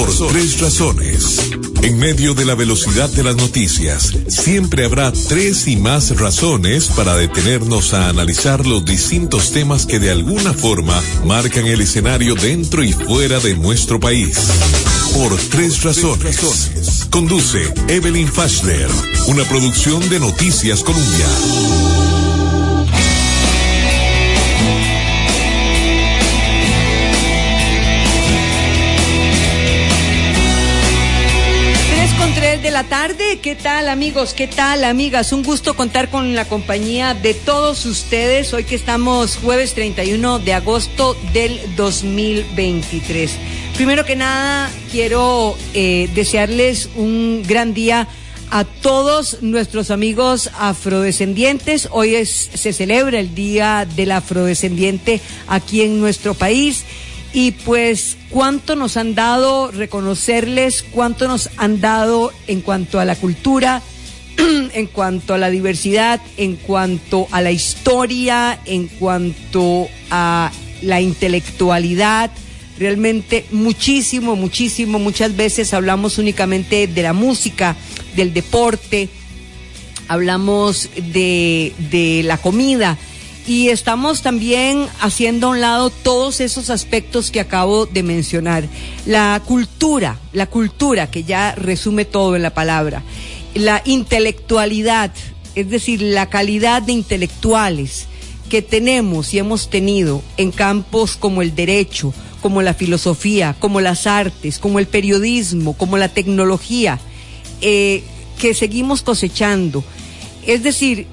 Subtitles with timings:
[0.00, 1.50] Por tres razones.
[1.82, 7.16] En medio de la velocidad de las noticias, siempre habrá tres y más razones para
[7.16, 12.94] detenernos a analizar los distintos temas que de alguna forma marcan el escenario dentro y
[12.94, 14.38] fuera de nuestro país.
[15.12, 17.06] Por tres razones.
[17.10, 18.88] Conduce Evelyn Fashler,
[19.26, 21.99] una producción de Noticias Colombia.
[32.82, 33.40] La tarde.
[33.42, 34.32] ¿Qué tal amigos?
[34.32, 35.34] ¿Qué tal amigas?
[35.34, 40.54] Un gusto contar con la compañía de todos ustedes hoy que estamos jueves 31 de
[40.54, 43.32] agosto del 2023.
[43.74, 48.08] Primero que nada, quiero eh, desearles un gran día
[48.50, 51.86] a todos nuestros amigos afrodescendientes.
[51.92, 56.86] Hoy es, se celebra el Día del Afrodescendiente aquí en nuestro país
[57.32, 63.14] y pues cuánto nos han dado reconocerles, cuánto nos han dado en cuanto a la
[63.14, 63.82] cultura,
[64.36, 70.50] en cuanto a la diversidad, en cuanto a la historia, en cuanto a
[70.82, 72.30] la intelectualidad.
[72.78, 77.76] Realmente muchísimo, muchísimo, muchas veces hablamos únicamente de la música,
[78.16, 79.08] del deporte,
[80.08, 82.98] hablamos de, la comida
[83.50, 88.62] y estamos también haciendo a un lado todos esos aspectos que acabo de mencionar.
[89.06, 93.02] La cultura, la cultura que ya resume todo en la palabra,
[93.54, 95.10] la intelectualidad,
[95.56, 98.06] es decir, la calidad de intelectuales
[98.48, 104.06] que tenemos y hemos tenido en campos como el derecho, como la filosofía, como las
[104.06, 107.00] artes, como el periodismo, como la tecnología,
[107.62, 108.04] eh,
[108.38, 109.82] que seguimos cosechando.
[110.46, 111.08] Es decir,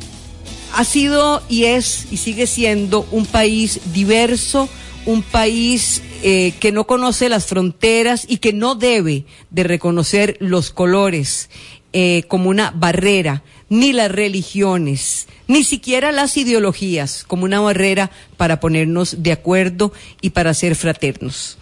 [0.73, 4.69] ha sido y es y sigue siendo un país diverso,
[5.05, 10.71] un país eh, que no conoce las fronteras y que no debe de reconocer los
[10.71, 11.49] colores
[11.93, 18.59] eh, como una barrera, ni las religiones, ni siquiera las ideologías como una barrera para
[18.59, 21.57] ponernos de acuerdo y para ser fraternos.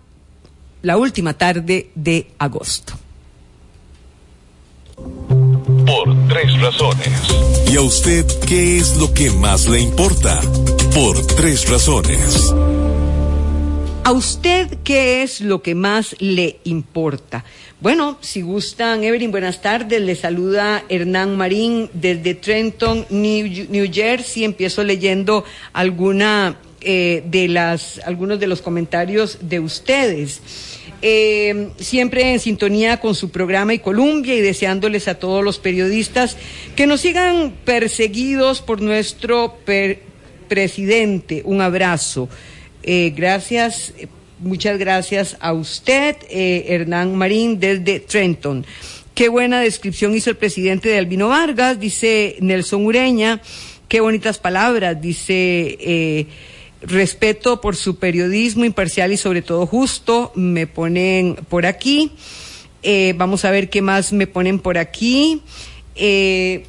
[0.84, 2.92] la última tarde de agosto.
[4.96, 7.08] Por tres razones.
[7.72, 10.40] ¿Y a usted qué es lo que más le importa?
[10.94, 12.54] Por tres razones.
[14.04, 17.44] ¿A usted qué es lo que más le importa?
[17.80, 20.02] Bueno, si gustan, Evelyn, buenas tardes.
[20.02, 24.44] Le saluda Hernán Marín desde Trenton, New, Jersey.
[24.44, 26.56] Empiezo leyendo alguna
[26.86, 30.42] eh, de las, algunos de los comentarios de ustedes.
[31.00, 36.36] Eh, siempre en sintonía con su programa y Colombia y deseándoles a todos los periodistas
[36.76, 39.56] que nos sigan perseguidos por nuestro
[40.46, 41.40] presidente.
[41.46, 42.28] Un abrazo.
[42.82, 43.94] Eh, gracias,
[44.40, 48.66] muchas gracias a usted, Hernán Marín, desde Trenton.
[49.14, 53.40] Qué buena descripción hizo el presidente de Albino Vargas, dice Nelson Ureña.
[53.88, 56.26] Qué bonitas palabras, dice
[56.86, 60.32] respeto por su periodismo imparcial y sobre todo justo.
[60.34, 62.12] Me ponen por aquí.
[62.82, 65.42] Eh, vamos a ver qué más me ponen por aquí.
[65.96, 66.66] Eh,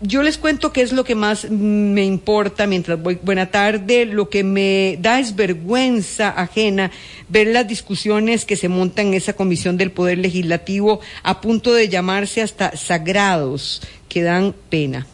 [0.00, 3.18] yo les cuento qué es lo que más me importa mientras voy.
[3.20, 4.06] Buena tarde.
[4.06, 6.92] Lo que me da es vergüenza ajena
[7.28, 11.88] ver las discusiones que se montan en esa comisión del Poder Legislativo a punto de
[11.88, 15.06] llamarse hasta sagrados que dan pena.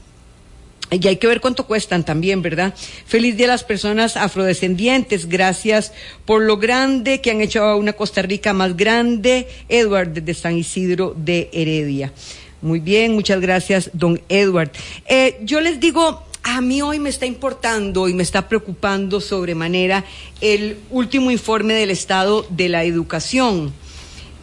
[0.91, 2.75] Y hay que ver cuánto cuestan también, ¿verdad?
[3.07, 5.29] Feliz día a las personas afrodescendientes.
[5.29, 5.93] Gracias
[6.25, 9.49] por lo grande que han hecho a una Costa Rica más grande.
[9.69, 12.13] Edward de San Isidro de Heredia.
[12.61, 14.71] Muy bien, muchas gracias, don Edward.
[15.07, 20.05] Eh, yo les digo, a mí hoy me está importando y me está preocupando sobremanera
[20.41, 23.73] el último informe del estado de la educación.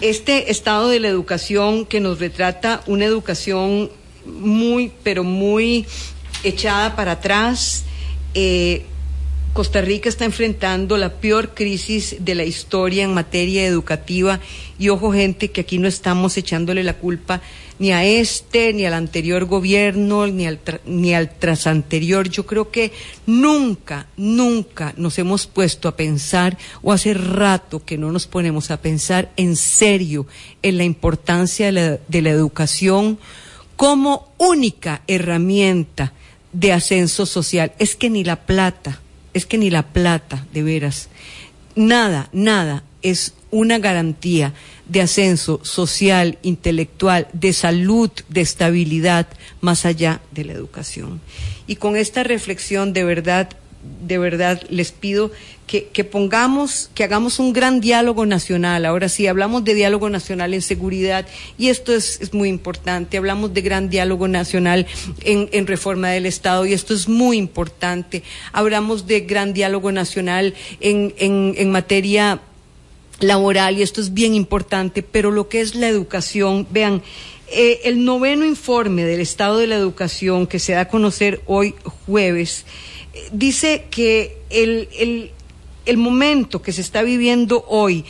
[0.02, 3.92] Este estado de la educación que nos retrata una educación
[4.26, 5.86] muy, pero muy
[6.44, 7.84] echada para atrás,
[8.34, 8.86] eh,
[9.54, 14.40] Costa Rica está enfrentando la peor crisis de la historia en materia educativa
[14.80, 17.42] y ojo gente que aquí no estamos echándole la culpa
[17.78, 22.30] ni a este, ni al anterior gobierno, ni al, ni al trasanterior.
[22.30, 22.94] Yo creo que
[23.26, 28.82] nunca, nunca nos hemos puesto a pensar, o hace rato que no nos ponemos a
[28.82, 30.28] pensar en serio
[30.62, 33.20] en la importancia de la, de la educación
[33.76, 36.14] como única herramienta
[36.54, 37.74] de ascenso social.
[37.80, 39.00] Es que ni la plata
[39.34, 41.10] es que ni la plata, de veras,
[41.76, 44.54] nada, nada es una garantía
[44.88, 49.28] de ascenso social, intelectual, de salud, de estabilidad,
[49.62, 51.22] más allá de la educación.
[51.68, 53.50] Y con esta reflexión, de verdad,
[54.06, 55.32] de verdad les pido
[55.80, 58.86] que, pongamos, que hagamos un gran diálogo nacional.
[58.86, 61.26] Ahora sí, hablamos de diálogo nacional en seguridad
[61.58, 63.16] y esto es, muy importante.
[63.16, 64.86] Hablamos de gran diálogo nacional
[65.22, 68.22] en, reforma del Estado y esto es muy importante.
[68.52, 72.42] Hablamos de gran diálogo nacional en, materia
[73.22, 77.02] laboral y esto es bien importante, pero lo que es la educación, vean,
[77.48, 81.76] eh, el noveno informe del estado de la educación que se da a conocer hoy
[82.06, 82.66] jueves,
[83.32, 85.32] dice que el,
[85.86, 88.06] el momento que se está viviendo hoy,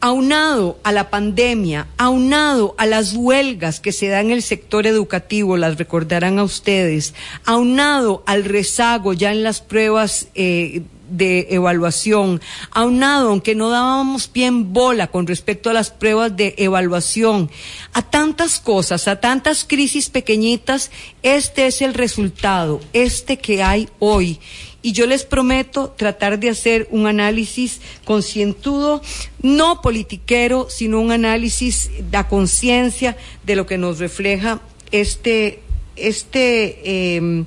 [0.00, 5.56] aunado a la pandemia, aunado a las huelgas que se dan en el sector educativo,
[5.56, 7.14] las recordarán a ustedes,
[7.44, 12.40] aunado al rezago ya en las pruebas eh, de evaluación,
[12.70, 17.50] aunado, aunque no dábamos bien bola con respecto a las pruebas de evaluación,
[17.92, 20.90] a tantas cosas, a tantas crisis pequeñitas,
[21.22, 24.40] este es el resultado, este que hay hoy.
[24.86, 29.02] Y yo les prometo tratar de hacer un análisis concientudo,
[29.42, 34.60] no politiquero, sino un análisis de conciencia de lo que nos refleja
[34.92, 35.58] este,
[35.96, 37.44] este, eh,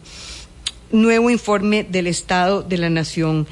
[0.91, 3.47] nuevo informe del Estado de la Nación.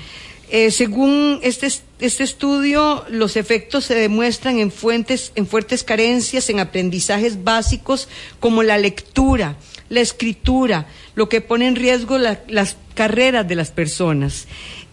[0.49, 1.67] Eh, según este,
[1.99, 8.09] este estudio, los efectos se demuestran en, fuentes, en fuertes carencias en aprendizajes básicos
[8.41, 9.55] como la lectura,
[9.87, 14.47] la escritura, lo que pone en riesgo la, las carreras de las personas.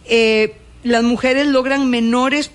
[0.05, 2.51] Eh, las mujeres logran menores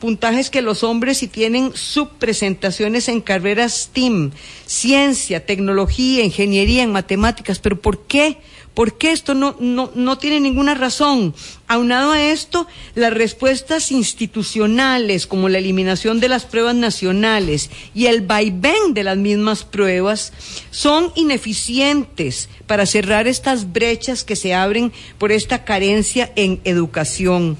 [0.00, 4.32] puntajes que los hombres y tienen subpresentaciones en carreras STEAM,
[4.66, 7.60] ciencia, tecnología, ingeniería, en matemáticas.
[7.60, 8.38] ¿Pero por qué?
[8.74, 11.34] Porque esto no, no, no tiene ninguna razón.
[11.68, 18.22] Aunado a esto, las respuestas institucionales, como la eliminación de las pruebas nacionales y el
[18.22, 20.32] vaivén de las mismas pruebas,
[20.70, 27.56] son ineficientes para cerrar estas brechas que se abren por esta carencia en educación.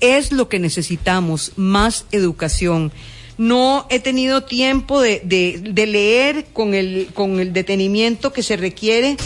[0.00, 2.92] Es lo que necesitamos, más educación
[3.38, 8.56] no he tenido tiempo de, de, de, leer con el, con el detenimiento que se
[8.56, 9.18] requiere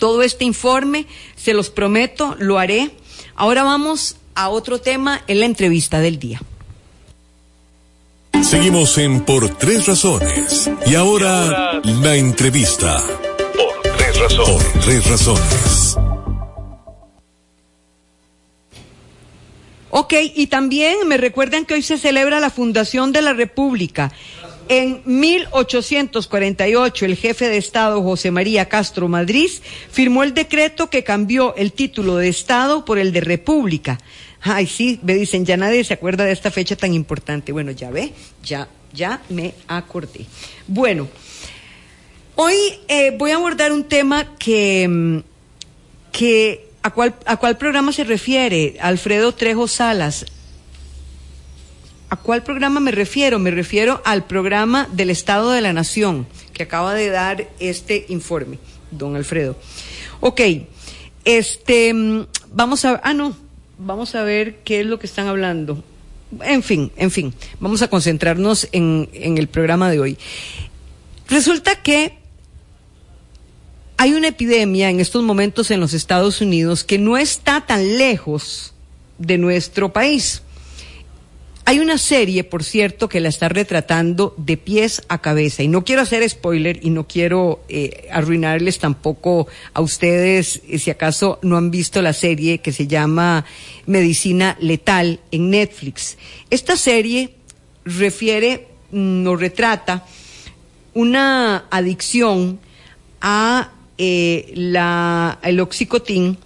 [0.00, 1.06] todo este informe,
[1.36, 2.90] se los prometo, lo haré.
[3.36, 6.42] Ahora vamos a otro tema en la entrevista del día.
[8.42, 10.68] Seguimos en Por Tres Razones.
[10.86, 13.00] Y ahora, la entrevista.
[13.54, 14.64] Por Tres Razones.
[14.64, 15.96] Por Tres Razones.
[19.90, 24.12] Ok, y también me recuerdan que hoy se celebra la Fundación de la República.
[24.70, 29.50] En 1848, el jefe de Estado José María Castro Madrid
[29.90, 33.98] firmó el decreto que cambió el título de Estado por el de República.
[34.40, 37.50] Ay, sí, me dicen, ya nadie se acuerda de esta fecha tan importante.
[37.50, 38.12] Bueno, ya ve,
[38.44, 40.26] ya, ya me acordé.
[40.68, 41.08] Bueno,
[42.36, 42.54] hoy
[42.86, 45.18] eh, voy a abordar un tema que, mm,
[46.12, 48.76] que ¿a cuál, ¿a cuál programa se refiere?
[48.80, 50.26] Alfredo Trejo Salas.
[52.10, 53.38] ¿A cuál programa me refiero?
[53.38, 58.58] Me refiero al programa del Estado de la Nación que acaba de dar este informe,
[58.90, 59.56] don Alfredo.
[60.18, 60.40] Ok,
[61.24, 63.36] este, mm, vamos a, ah, no,
[63.78, 65.84] vamos a ver qué es lo que están hablando.
[66.42, 70.18] En fin, en fin, vamos a concentrarnos en, en el programa de hoy.
[71.28, 72.18] Resulta que
[73.98, 78.74] hay una epidemia en estos momentos en los Estados Unidos que no está tan lejos
[79.18, 80.42] de nuestro país.
[81.64, 85.62] Hay una serie, por cierto, que la está retratando de pies a cabeza.
[85.62, 90.90] Y no quiero hacer spoiler y no quiero eh, arruinarles tampoco a ustedes, eh, si
[90.90, 93.44] acaso no han visto la serie que se llama
[93.86, 96.16] Medicina Letal en Netflix.
[96.48, 97.34] Esta serie
[97.84, 100.06] refiere, nos mm, retrata
[100.94, 102.58] una adicción
[103.20, 106.38] a eh, la, el oxicotín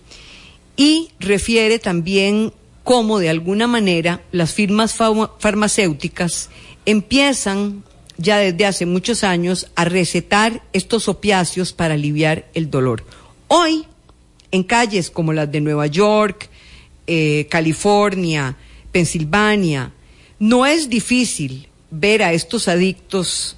[0.77, 2.53] y refiere también
[2.85, 6.51] cómo de alguna manera las firmas farmacéuticas
[6.87, 7.83] empiezan
[8.17, 13.05] ya desde hace muchos años a recetar estos opiáceos para aliviar el dolor.
[13.49, 13.87] Hoy,
[14.53, 16.49] en calles como las de Nueva York,
[17.07, 18.57] eh, California,
[18.93, 19.93] Pensilvania.
[20.39, 23.57] No es difícil ver a estos adictos,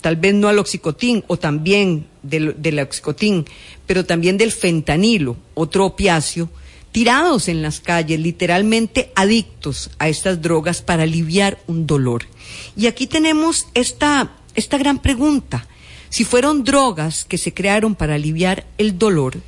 [0.00, 3.46] tal vez no al oxicotín o también del, del oxicotín,
[3.86, 6.50] pero también del fentanilo, otro opiáceo,
[6.94, 12.26] tirados en las calles, literalmente adictos a estas drogas para aliviar un dolor.
[12.76, 15.66] Y aquí tenemos esta, esta gran pregunta.
[16.08, 19.40] Si fueron drogas que se crearon para aliviar el dolor,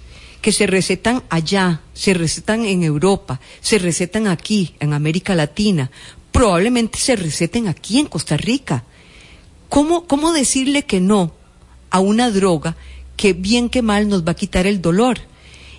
[0.43, 5.93] que se recetan allá, se recetan en Europa, se recetan aquí, en América Latina,
[6.33, 8.83] probablemente se receten aquí en Costa Rica.
[9.69, 11.33] ¿Cómo, cómo decirle que no
[11.91, 12.75] a una droga
[13.17, 15.21] que bien que mal nos va a quitar el dolor?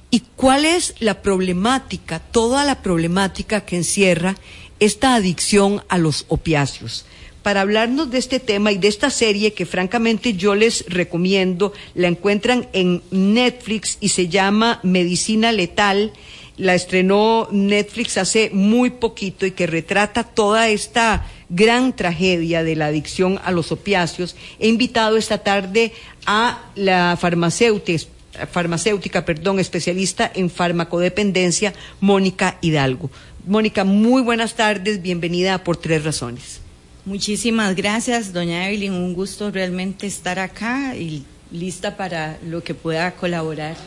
[0.10, 4.36] ¿Y cuál es la problemática, toda la problemática que encierra
[4.80, 7.06] esta adicción a los opiáceos?
[7.44, 12.08] Para hablarnos de este tema y de esta serie que francamente yo les recomiendo, la
[12.08, 16.14] encuentran en Netflix y se llama Medicina Letal.
[16.56, 22.88] La estrenó Netflix hace muy poquito y que retrata toda esta gran tragedia de la
[22.88, 24.36] adicción a los opiáceos.
[24.60, 25.94] He invitado esta tarde
[26.26, 33.10] a la farmacéutica farmacéutica, perdón, especialista en farmacodependencia, Mónica Hidalgo.
[33.46, 36.62] Mónica, muy buenas tardes, bienvenida Por Tres Razones.
[37.06, 43.12] Muchísimas gracias, doña Evelyn, un gusto realmente estar acá y lista para lo que pueda
[43.16, 43.78] colaborar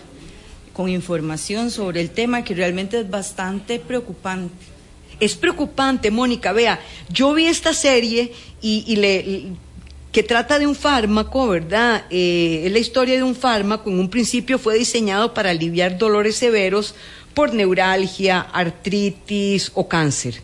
[0.73, 4.55] con información sobre el tema que realmente es bastante preocupante.
[5.21, 6.81] Es preocupante, Mónica, vea,
[7.11, 9.53] yo vi esta serie y, y le
[10.13, 12.05] que trata de un fármaco, ¿verdad?
[12.11, 16.37] Eh, es la historia de un fármaco, en un principio fue diseñado para aliviar dolores
[16.37, 16.95] severos
[17.35, 20.43] por neuralgia, artritis o cáncer.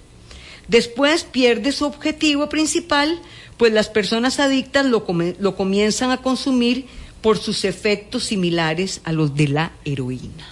[0.69, 3.21] Después pierde su objetivo principal,
[3.57, 5.05] pues las personas adictas lo,
[5.39, 6.87] lo comienzan a consumir
[7.21, 10.47] por sus efectos similares a los de la heroína.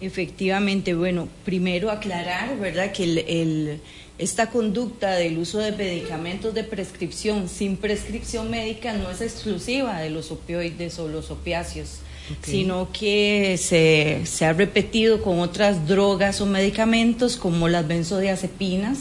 [0.00, 2.92] Efectivamente, bueno, primero aclarar, ¿verdad?
[2.92, 3.80] Que el
[4.18, 10.10] esta conducta del uso de medicamentos de prescripción sin prescripción médica no es exclusiva de
[10.10, 11.98] los opioides o los opiáceos,
[12.42, 19.00] sino que se, ha repetido con otras drogas o medicamentos como las benzodiazepinas.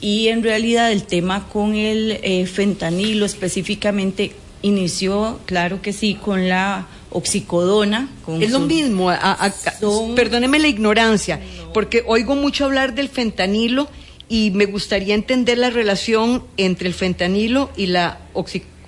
[0.00, 6.48] Y en realidad el tema con el eh, fentanilo específicamente inició, claro que sí, con
[6.48, 8.08] la oxicodona.
[8.40, 9.10] es lo mismo,
[10.16, 11.40] perdóneme la ignorancia,
[11.72, 13.88] porque oigo mucho hablar del fentanilo
[14.28, 18.20] y me gustaría entender la relación entre el fentanilo y la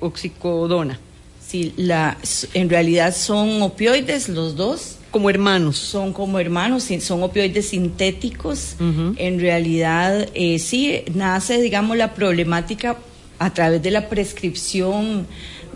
[0.01, 0.99] oxicodona.
[1.47, 2.17] Sí, la,
[2.55, 4.97] en realidad son opioides los dos.
[5.11, 5.77] Como hermanos.
[5.79, 8.75] Son como hermanos, son opioides sintéticos.
[8.79, 12.97] En realidad, eh, sí, nace, digamos, la problemática
[13.39, 15.27] a través de la prescripción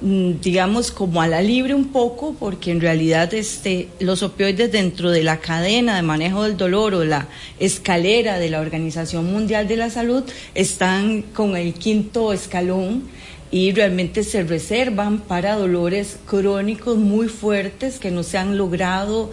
[0.00, 5.22] digamos, como a la libre un poco, porque en realidad este, los opioides dentro de
[5.22, 7.28] la cadena de manejo del dolor o la
[7.58, 13.02] escalera de la Organización Mundial de la Salud están con el quinto escalón
[13.50, 19.30] y realmente se reservan para dolores crónicos muy fuertes que no se han logrado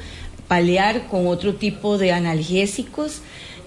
[0.48, 3.22] paliar con otro tipo de analgésicos.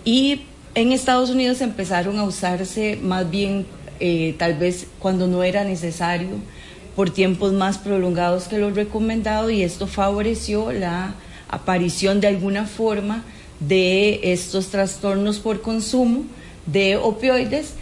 [0.05, 0.43] Y
[0.75, 3.67] en Estados Unidos empezaron a usarse más bien
[4.01, 6.29] eh, tal vez cuando no era necesario
[6.97, 11.15] por tiempos más prolongados que lo recomendado y esto favoreció la
[11.49, 13.25] aparición de alguna forma
[13.61, 16.25] de estos trastornos por consumo
[16.67, 17.75] de opioides.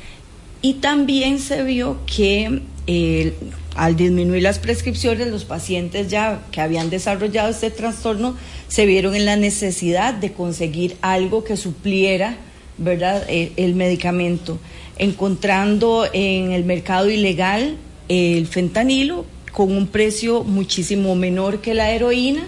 [0.61, 3.35] Y también se vio que eh,
[3.77, 8.35] al disminuir las prescripciones los pacientes ya que habían desarrollado este trastorno
[8.67, 12.37] se vieron en la necesidad de conseguir algo que supliera
[12.77, 14.59] verdad eh, el medicamento
[14.97, 17.77] encontrando en el mercado ilegal
[18.09, 22.47] el fentanilo con un precio muchísimo menor que la heroína,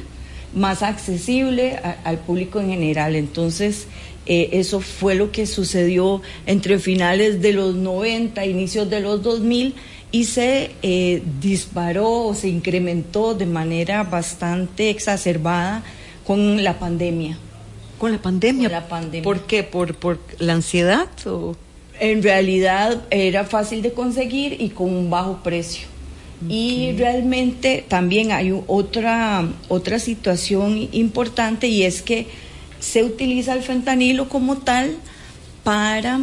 [0.55, 3.15] más accesible al público en general.
[3.15, 3.87] Entonces,
[4.27, 9.75] eh, eso fue lo que sucedió entre finales de los 90, inicios de los 2000
[10.13, 15.83] y se eh, disparó o se incrementó de manera bastante exacerbada
[16.27, 17.39] con la pandemia.
[17.99, 18.69] ¿Con la pandemia?
[18.69, 19.23] la pandemia.
[19.23, 19.63] ¿Por qué?
[19.63, 21.57] ¿Por, por la ansiedad o...?
[22.01, 25.87] En realidad era fácil de conseguir y con un bajo precio.
[26.49, 32.29] Y realmente también hay otra, otra situación importante y es que
[32.79, 34.97] se utiliza el fentanilo como tal
[35.63, 36.23] para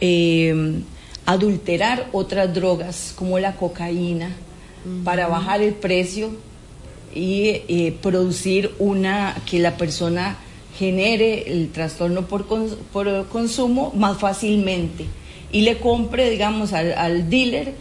[0.00, 0.82] eh,
[1.26, 4.30] adulterar otras drogas como la cocaína,
[5.04, 6.30] para bajar el precio
[7.14, 10.38] y eh, producir una que la persona
[10.82, 12.44] genere el trastorno por,
[12.92, 15.06] por consumo más fácilmente
[15.52, 17.74] y le compre, digamos, al, al dealer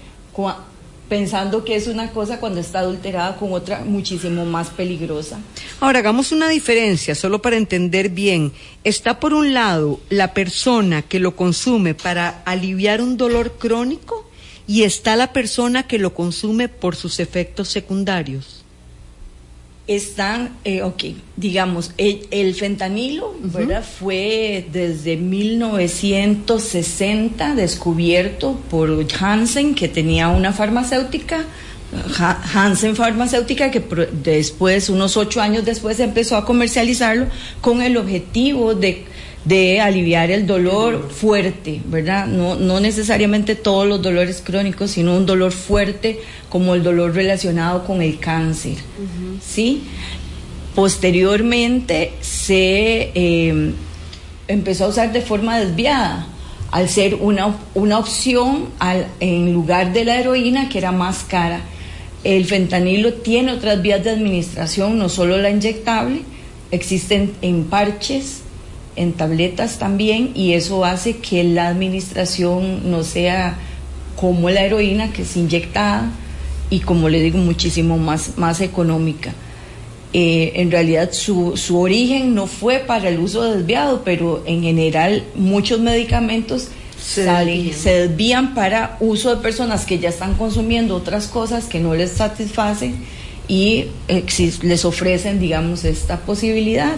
[1.09, 5.39] pensando que es una cosa cuando está adulterada con otra muchísimo más peligrosa.
[5.79, 8.51] Ahora, hagamos una diferencia, solo para entender bien.
[8.83, 14.29] Está por un lado la persona que lo consume para aliviar un dolor crónico
[14.67, 18.60] y está la persona que lo consume por sus efectos secundarios
[19.87, 23.83] están, eh, ok, digamos, el, fentanilo, ¿verdad?
[23.83, 31.45] Fue desde 1960 descubierto por Hansen, que tenía una farmacéutica,
[32.53, 33.83] Hansen Farmacéutica, que
[34.23, 37.25] después, unos ocho años después, empezó a comercializarlo
[37.59, 39.03] con el objetivo de
[39.45, 42.27] de aliviar el dolor fuerte, ¿verdad?
[42.27, 46.19] No, no necesariamente todos los dolores crónicos, sino un dolor fuerte
[46.49, 48.77] como el dolor relacionado con el cáncer,
[49.43, 49.83] ¿sí?
[50.75, 53.73] Posteriormente se em,
[54.47, 56.27] empezó a usar de forma desviada,
[56.69, 61.61] al ser una, una opción al, en lugar de la heroína, que era más cara.
[62.23, 66.21] El fentanilo tiene otras vías de administración, no solo la inyectable,
[66.69, 68.40] existen en parches,
[68.95, 73.57] en tabletas también y eso hace que la administración no sea
[74.15, 76.11] como la heroína que es inyectada
[76.69, 79.33] y como le digo muchísimo más, más económica.
[80.13, 85.23] Eh, en realidad su, su, origen no fue para el uso desviado, pero en general
[85.35, 86.67] muchos medicamentos
[87.01, 91.79] se, salen, se desvían para uso de personas que ya están consumiendo otras cosas que
[91.79, 92.95] no les satisfacen
[93.47, 93.85] y
[94.63, 96.95] les ofrecen, digamos, esta posibilidad.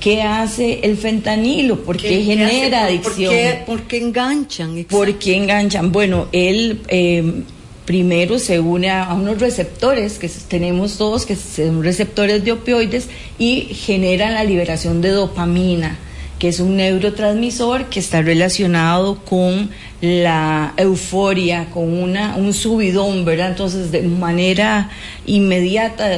[0.00, 1.82] ¿Qué hace el fentanilo?
[1.82, 3.34] ¿Por qué, genera adicción?
[3.66, 4.84] ¿Por qué, enganchan?
[4.84, 5.90] ¿Por qué enganchan?
[5.90, 7.42] Bueno, él eh,
[7.84, 13.62] primero se une a, unos receptores que tenemos todos, que son receptores de opioides, y
[13.74, 15.98] generan la liberación de dopamina
[16.38, 23.48] que es un neurotransmisor que está relacionado con la euforia, con una, un subidón, ¿verdad?
[23.48, 24.90] Entonces, de manera
[25.26, 26.08] inmediata,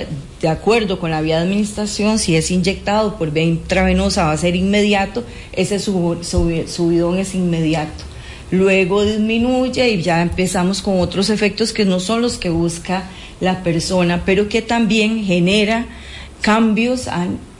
[0.40, 4.36] de acuerdo con la vía de administración, si es inyectado por vía intravenosa va a
[4.36, 8.04] ser inmediato, ese subidón es inmediato.
[8.50, 13.04] Luego disminuye y ya empezamos con otros efectos que no son los que busca
[13.40, 15.86] la persona, pero que también genera
[16.42, 17.08] cambios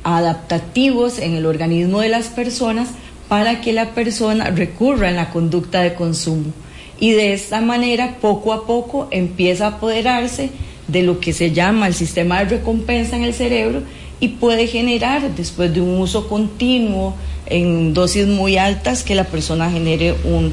[0.04, 2.88] adaptativos en el organismo de las personas
[3.28, 6.52] para que la persona recurra en la conducta de consumo.
[6.98, 10.50] Y de esta manera, poco a poco, empieza a apoderarse
[10.88, 13.82] de lo que se llama el sistema de recompensa en el cerebro
[14.18, 17.14] y puede generar, después de un uso continuo
[17.46, 20.52] en dosis muy altas, que la persona genere un,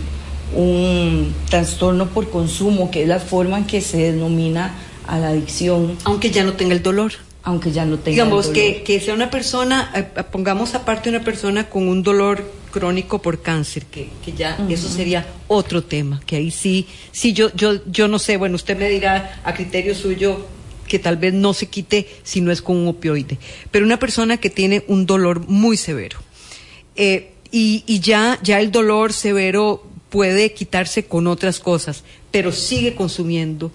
[0.55, 5.97] un trastorno por consumo, que es la forma en que se denomina a la adicción.
[6.05, 7.13] Aunque ya no tenga el dolor
[7.47, 11.69] aunque ya no tenga Digamos, Que, que sea una persona, eh, pongamos aparte una persona
[11.69, 16.51] con un dolor crónico por cáncer, que, que ya eso sería otro tema, que ahí
[16.51, 20.45] sí, sí, yo, yo, yo no sé, bueno, usted me dirá a criterio suyo
[20.89, 23.37] que tal vez no se quite si no es con un opioide,
[23.71, 26.19] pero una persona que tiene un dolor muy severo
[26.97, 32.93] eh, y, y ya, ya el dolor severo puede quitarse con otras cosas, pero sigue
[32.93, 33.71] consumiendo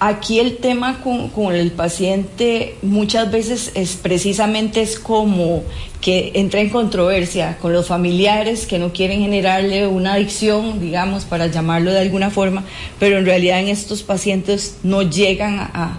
[0.00, 5.64] Aquí el tema con, el paciente muchas veces es precisamente es como
[6.00, 11.48] que entra en controversia con los familiares que no quieren generarle una adicción, digamos, para
[11.48, 12.62] llamarlo de alguna forma,
[13.00, 15.98] pero en realidad en estos pacientes no llegan a,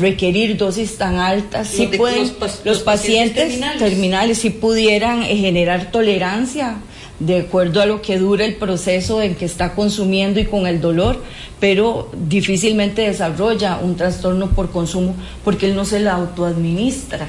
[0.00, 1.68] requerir dosis tan altas.
[1.68, 2.32] Sí pueden,
[2.64, 4.38] los, pacientes, terminales.
[4.38, 6.78] si pudieran eh, generar tolerancia
[7.20, 10.80] de acuerdo a lo que dura el proceso en que está consumiendo y con el
[10.80, 11.22] dolor,
[11.60, 17.28] pero difícilmente desarrolla un trastorno por consumo porque él no se la autoadministra,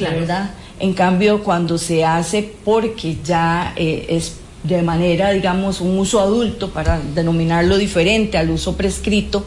[0.00, 0.50] ¿verdad?
[0.80, 6.70] En cambio, cuando se hace porque ya eh, es de manera, digamos, un uso adulto,
[6.70, 9.44] para denominarlo diferente al uso prescrito,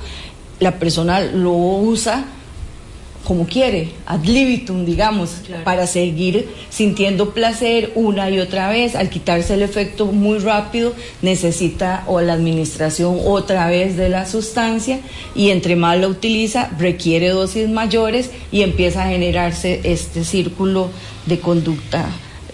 [0.59, 2.25] la persona lo usa
[3.23, 8.95] como quiere, ad libitum, digamos, para seguir sintiendo placer una y otra vez.
[8.95, 15.01] Al quitarse el efecto muy rápido, necesita o la administración otra vez de la sustancia
[15.35, 20.89] y entre más la utiliza, requiere dosis mayores y empieza a generarse este círculo
[21.25, 22.05] de conducta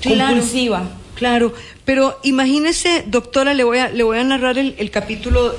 [0.04, 0.89] compulsiva.
[1.15, 1.54] Claro,
[1.86, 5.54] pero imagínese, doctora, le voy a, le voy a narrar el capítulo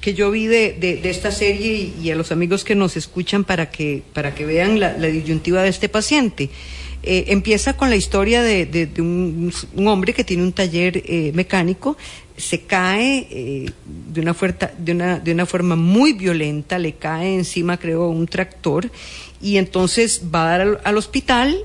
[0.00, 3.70] que yo vi de, de, esta serie y, a los amigos que nos escuchan para
[3.70, 6.50] que, para que vean la, disyuntiva de este paciente.
[7.02, 9.52] Eh, empieza con la historia de, de un,
[9.86, 11.96] hombre que tiene un taller eh, mecánico,
[12.36, 17.34] se cae eh, de, una fuerza, de, una, de una forma muy violenta, le cae
[17.34, 18.90] encima, creo, un tractor
[19.40, 21.56] y entonces va a dar al, al, hospital,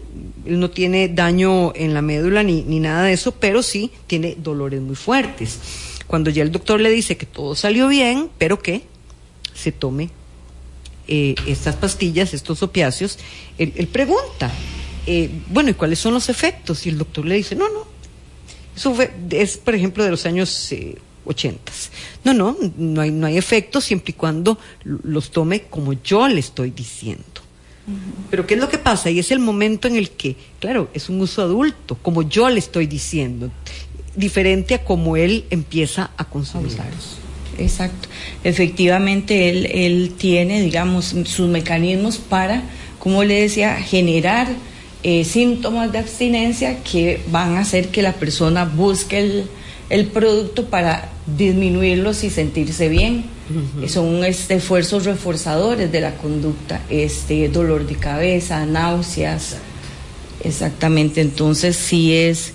[0.45, 4.81] no tiene daño en la médula ni, ni nada de eso, pero sí tiene dolores
[4.81, 5.59] muy fuertes
[6.13, 8.83] cuando ya el doctor le dice que todo salió bien, pero que
[9.53, 10.11] se tome
[11.07, 13.17] eh, estas pastillas, estos opiáceos,
[13.57, 14.51] él, pregunta,
[15.07, 16.85] eh, bueno, ¿y cuáles son los efectos?
[16.85, 17.87] Y el doctor le dice, no, no,
[18.75, 18.95] eso
[19.31, 21.71] es, por ejemplo, de los años eh, 80.
[22.25, 26.39] No, no, no hay, no hay efectos siempre y cuando los tome como yo le
[26.39, 27.23] estoy diciendo.
[28.29, 29.09] Pero ¿qué es lo que pasa?
[29.09, 32.59] Y es el momento en el que, claro, es un uso adulto, como yo le
[32.59, 33.51] estoy diciendo,
[34.15, 36.77] diferente a como él empieza a consumir.
[37.57, 38.07] Exacto.
[38.43, 42.63] Efectivamente, él, él tiene, digamos, sus mecanismos para,
[42.99, 44.47] como le decía, generar
[45.03, 49.49] eh, síntomas de abstinencia que van a hacer que la persona busque el,
[49.89, 53.25] el producto para disminuirlos y sentirse bien.
[53.87, 59.57] Son este, esfuerzos reforzadores de la conducta, este, dolor de cabeza, náuseas.
[60.43, 62.53] Exactamente, entonces sí es,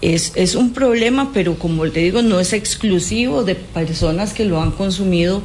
[0.00, 4.62] es, es un problema, pero como te digo, no es exclusivo de personas que lo
[4.62, 5.42] han consumido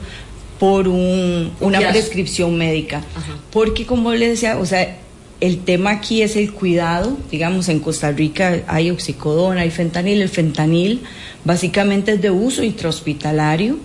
[0.59, 3.03] por un, una prescripción médica.
[3.51, 4.97] Porque como le decía, o sea,
[5.41, 10.29] el tema aquí es el cuidado, digamos, en Costa Rica hay oxicodona, hay fentanil, el
[10.29, 11.01] fentanil
[11.43, 13.77] básicamente es de uso intrahospitalario,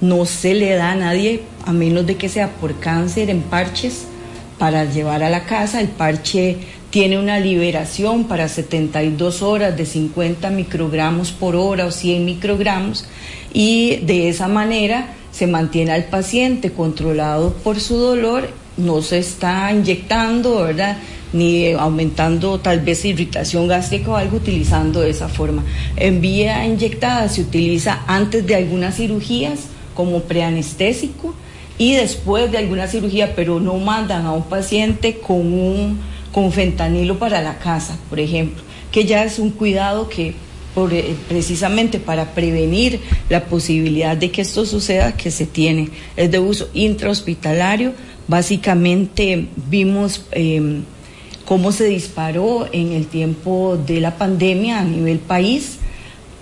[0.00, 4.04] no se le da a nadie a menos de que sea por cáncer en parches
[4.58, 6.58] para llevar a la casa, el parche
[6.90, 13.06] tiene una liberación para 72 horas de 50 microgramos por hora o 100 microgramos
[13.52, 19.72] y de esa manera se mantiene al paciente controlado por su dolor no se está
[19.72, 20.96] inyectando, ¿verdad?
[21.32, 25.64] Ni aumentando tal vez irritación gástrica o algo utilizando de esa forma.
[25.96, 29.60] En vía inyectada se utiliza antes de algunas cirugías
[29.94, 31.34] como preanestésico
[31.76, 36.00] y después de alguna cirugía, pero no mandan a un paciente con un
[36.32, 38.62] con fentanilo para la casa, por ejemplo,
[38.92, 40.34] que ya es un cuidado que
[40.90, 45.88] eh, precisamente para prevenir la posibilidad de que esto suceda que se tiene.
[46.16, 47.94] Es de uso intrahospitalario
[48.28, 50.82] Básicamente vimos em,
[51.46, 55.78] cómo se disparó en el tiempo de la pandemia a nivel país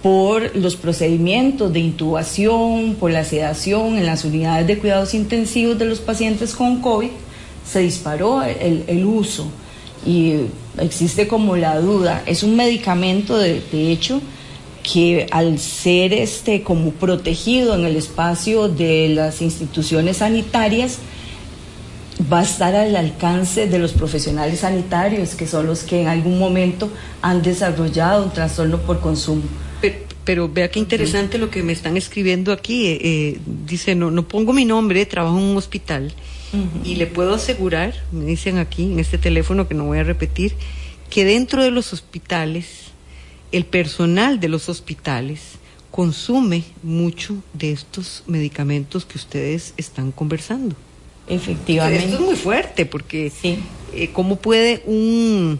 [0.02, 5.84] por los procedimientos de intubación, por la sedación en las unidades de cuidados intensivos de
[5.84, 7.08] los pacientes con COVID,
[7.64, 9.46] se disparó el, uso
[10.04, 10.34] y
[10.78, 12.22] existe como la duda.
[12.26, 14.20] Es un medicamento, de, de hecho,
[14.82, 20.98] que al ser este como protegido en el espacio de las instituciones sanitarias,
[22.32, 26.38] va a estar al alcance de los profesionales sanitarios, que son los que en algún
[26.38, 26.90] momento
[27.22, 29.42] han desarrollado un trastorno por consumo.
[30.24, 32.86] Pero, vea qué interesante lo que me están escribiendo aquí.
[32.86, 36.12] Eh, eh, dice, no, no pongo mi nombre, trabajo en un hospital
[36.84, 40.54] y le puedo asegurar, me dicen aquí en este teléfono que no voy a repetir,
[41.10, 42.86] que dentro de los hospitales,
[43.52, 45.58] el personal de los hospitales
[45.90, 50.76] consume mucho de estos medicamentos que ustedes están conversando.
[51.28, 52.04] Efectivamente.
[52.04, 53.58] Esto es muy fuerte porque sí.
[53.92, 55.58] Eh, ¿cómo puede un,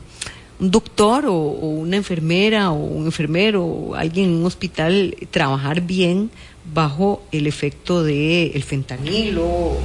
[0.58, 6.30] doctor o, una enfermera o un enfermero o alguien en un hospital trabajar bien
[6.72, 9.76] bajo el efecto del el fentanilo,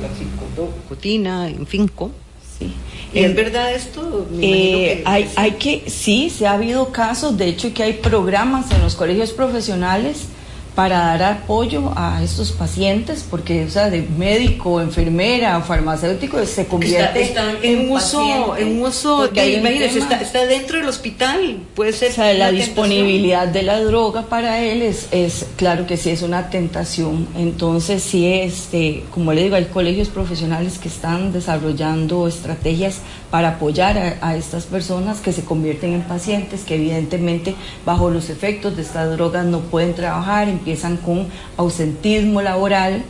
[0.00, 2.12] la psicotina, en fin, ¿cómo?
[2.58, 2.72] Sí.
[3.14, 4.28] ¿Es verdad esto?
[4.40, 8.82] Eh, hay, hay que, sí, se ha habido casos, de hecho que hay programas en
[8.82, 10.26] los colegios profesionales
[10.78, 17.34] para dar apoyo a estos pacientes, porque o sea, de médico, enfermera, farmacéutico se convierte
[17.62, 22.12] en, uso, en uso, imagínese, está, dentro del hospital, puede ser.
[22.12, 26.22] O sea, la disponibilidad de la droga para él es, es, claro que sí es
[26.22, 27.26] una tentación.
[27.36, 33.00] Entonces, sí, este, como le digo, hay colegios profesionales que están desarrollando estrategias
[33.32, 38.76] para apoyar a, estas personas que se convierten en pacientes, que evidentemente bajo los efectos
[38.76, 43.02] de estas drogas no pueden trabajar, empiezan con ausentismo laboral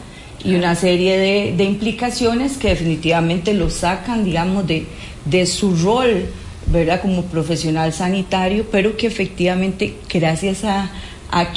[0.44, 1.18] y una serie
[1.56, 4.86] de, implicaciones que definitivamente los sacan, digamos, de,
[5.24, 6.26] de su rol,
[6.68, 10.92] ¿verdad?, como profesional sanitario, pero que efectivamente, gracias a,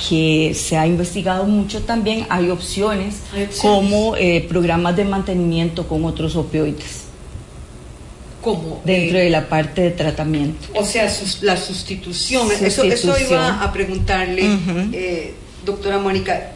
[0.10, 3.20] que se ha investigado mucho también, hay opciones,
[3.62, 7.12] como eh, programas de mantenimiento con otros opioides
[8.42, 10.68] como dentro de la parte de tratamiento.
[10.76, 11.10] O sea,
[11.42, 12.48] la sustitución.
[12.52, 14.58] Eso, eso iba a preguntarle,
[14.94, 15.34] eh,
[15.66, 16.52] doctora Mónica.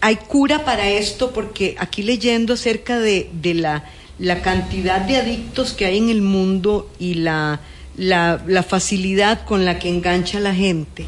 [0.00, 1.32] ¿Hay cura para esto?
[1.32, 3.84] Porque aquí leyendo acerca de, de la,
[4.18, 7.60] la, cantidad de adictos que hay en el mundo y la,
[7.96, 11.06] la, la facilidad con la que engancha a la gente,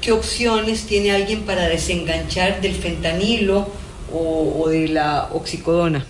[0.00, 3.68] ¿qué opciones tiene alguien para desenganchar del fentanilo
[4.12, 6.04] o, o de la oxicodona?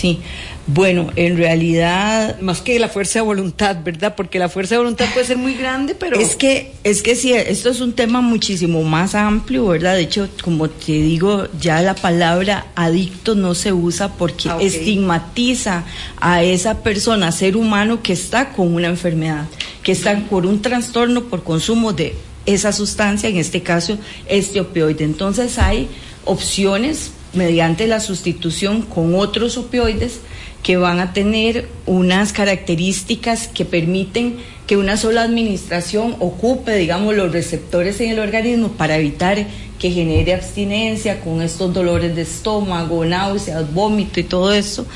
[0.00, 0.18] Sí,
[0.66, 2.40] bueno, en realidad...
[2.40, 4.14] Más que la fuerza de voluntad, ¿verdad?
[4.16, 6.18] Porque la fuerza de voluntad puede ser muy grande, pero...
[6.18, 9.96] Es que, es que sí, esto es un tema muchísimo más amplio, ¿verdad?
[9.96, 15.84] De hecho, como te digo, ya la palabra adicto no se usa porque ah, estigmatiza
[16.18, 19.44] a esa persona, ser humano que está con una enfermedad,
[19.82, 22.14] que está por un trastorno por consumo de
[22.46, 25.04] esa sustancia, en este caso, este opioide.
[25.04, 25.88] Entonces hay
[26.24, 30.20] opciones mediante la sustitución con otros opioides
[30.62, 37.32] que van a tener unas características que permiten que una sola administración ocupe, digamos, los
[37.32, 39.46] receptores en el organismo para evitar
[39.78, 44.86] que genere abstinencia con estos dolores de estómago, náuseas, vómito y todo eso,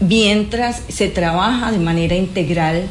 [0.00, 2.82] mientras se trabaja de manera integral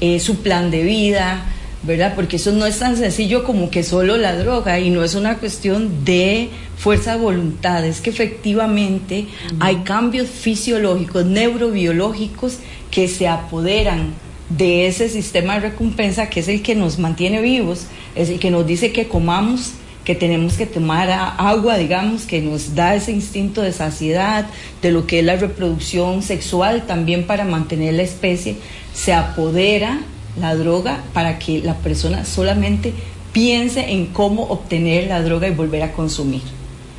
[0.00, 1.44] eh, su plan de vida,
[1.86, 2.14] ¿verdad?
[2.14, 5.36] Porque eso no es tan sencillo como que solo la droga y no es una
[5.36, 9.26] cuestión de fuerza de voluntad, es que efectivamente
[9.60, 12.58] hay cambios fisiológicos, neurobiológicos
[12.90, 14.14] que se apoderan
[14.48, 18.50] de ese sistema de recompensa que es el que nos mantiene vivos, es el que
[18.50, 19.72] nos dice que comamos,
[20.04, 24.46] que tenemos que tomar agua, digamos, que nos da ese instinto de saciedad,
[24.82, 28.56] de lo que es la reproducción sexual también para mantener la especie,
[28.92, 30.00] se apodera
[30.38, 32.92] la droga para que la persona solamente
[33.32, 36.42] piense en cómo obtener la droga y volver a consumir.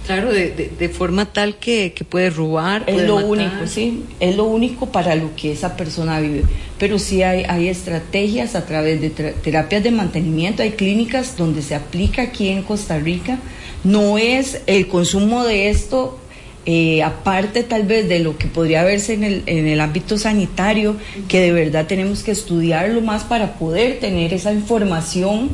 [0.05, 2.83] Claro, de, forma tal que, puede robar.
[2.85, 6.43] Es lo único, sí, es lo único para lo que esa persona vive.
[6.77, 11.73] Pero sí hay, hay estrategias a través de terapias de mantenimiento, hay clínicas donde se
[11.73, 13.39] aplica aquí en Costa Rica.
[13.83, 16.19] No es el consumo de esto
[16.67, 20.95] eh, aparte tal vez de lo que podría verse en el, en el ámbito sanitario,
[21.27, 25.51] que de verdad tenemos que estudiarlo más para poder tener esa información,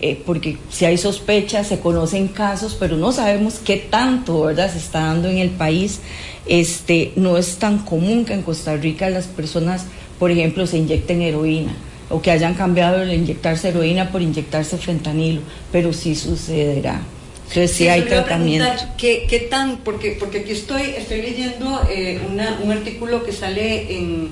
[0.00, 4.72] eh, porque si hay sospechas, se conocen casos, pero no sabemos qué tanto ¿verdad?
[4.72, 6.00] se está dando en el país.
[6.46, 9.86] Este, no es tan común que en Costa Rica las personas,
[10.18, 11.72] por ejemplo, se inyecten heroína
[12.10, 17.02] o que hayan cambiado el inyectarse heroína por inyectarse fentanilo, pero sí sucederá.
[17.48, 18.68] Entonces sí, hay tratamiento.
[18.98, 19.78] ¿qué, ¿qué, tan?
[19.78, 22.20] Porque, porque aquí estoy, estoy leyendo eh,
[22.62, 24.28] un artículo que sale en,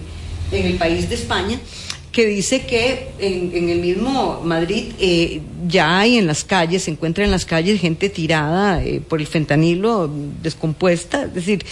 [0.53, 1.59] en, el país de España
[2.13, 7.25] que dice que en, el mismo Madrid eh, ya hay en las calles, se encuentra
[7.25, 10.11] en las calles gente tirada eh, por el fentanilo,
[10.43, 11.65] descompuesta, es decir,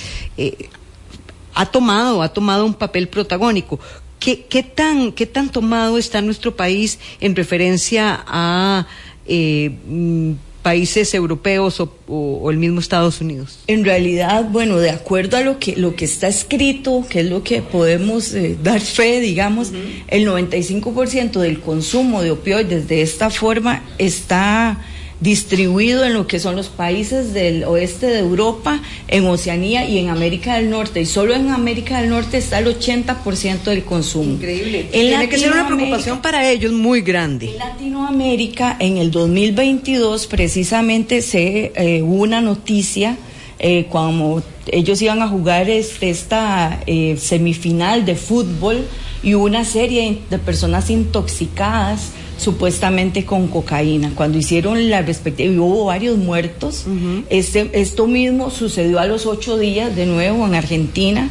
[1.55, 3.81] ha tomado, ha tomado un papel protagónico.
[4.19, 8.87] ¿Qué, qué, tan, ¿Qué tan tomado está nuestro país en referencia a
[9.27, 10.33] mm,
[10.65, 13.59] países europeos o, el mismo Estados Unidos?
[13.67, 17.45] En realidad, bueno, de acuerdo a lo que, lo que está escrito, que es lo
[17.45, 19.73] que podemos eh, dar fe, digamos,
[20.09, 24.81] el 95% del consumo de opioides de esta forma está
[25.25, 30.11] distribuido en lo que son los países del oeste de Europa, en Oceanía y en
[30.11, 31.01] América del Norte.
[31.01, 34.33] Y solo en América del Norte está el 80% del consumo.
[34.33, 34.89] Increíble.
[34.93, 37.53] Tiene que ser una preocupación para ellos muy grande.
[37.53, 43.17] En Latinoamérica, en el 2022, precisamente se eh, hubo una noticia
[43.59, 48.85] eh, cuando ellos iban a jugar este, esta eh, semifinal de fútbol
[49.23, 54.13] y hubo una serie de personas intoxicadas supuestamente con cocaína.
[54.15, 56.87] Cuando hicieron la respectiva, hubo varios muertos.
[57.31, 61.31] este, esto mismo sucedió a los ocho días de nuevo en Argentina.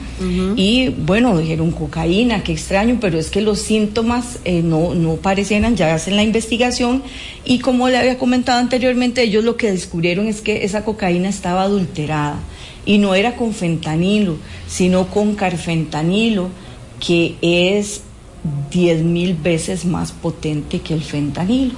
[0.56, 5.76] Y bueno, dijeron cocaína, qué extraño, pero es que los síntomas eh, no, no parecieran,
[5.76, 7.04] ya hacen la investigación.
[7.46, 11.64] Y como le había comentado anteriormente, ellos lo que descubrieron es que esa cocaína estaba
[11.64, 12.40] adulterada.
[12.86, 14.38] Y no era con fentanilo,
[14.68, 16.50] sino con carfentanilo,
[17.00, 18.02] que es
[18.72, 21.76] diez mil veces más potente que el fentanilo.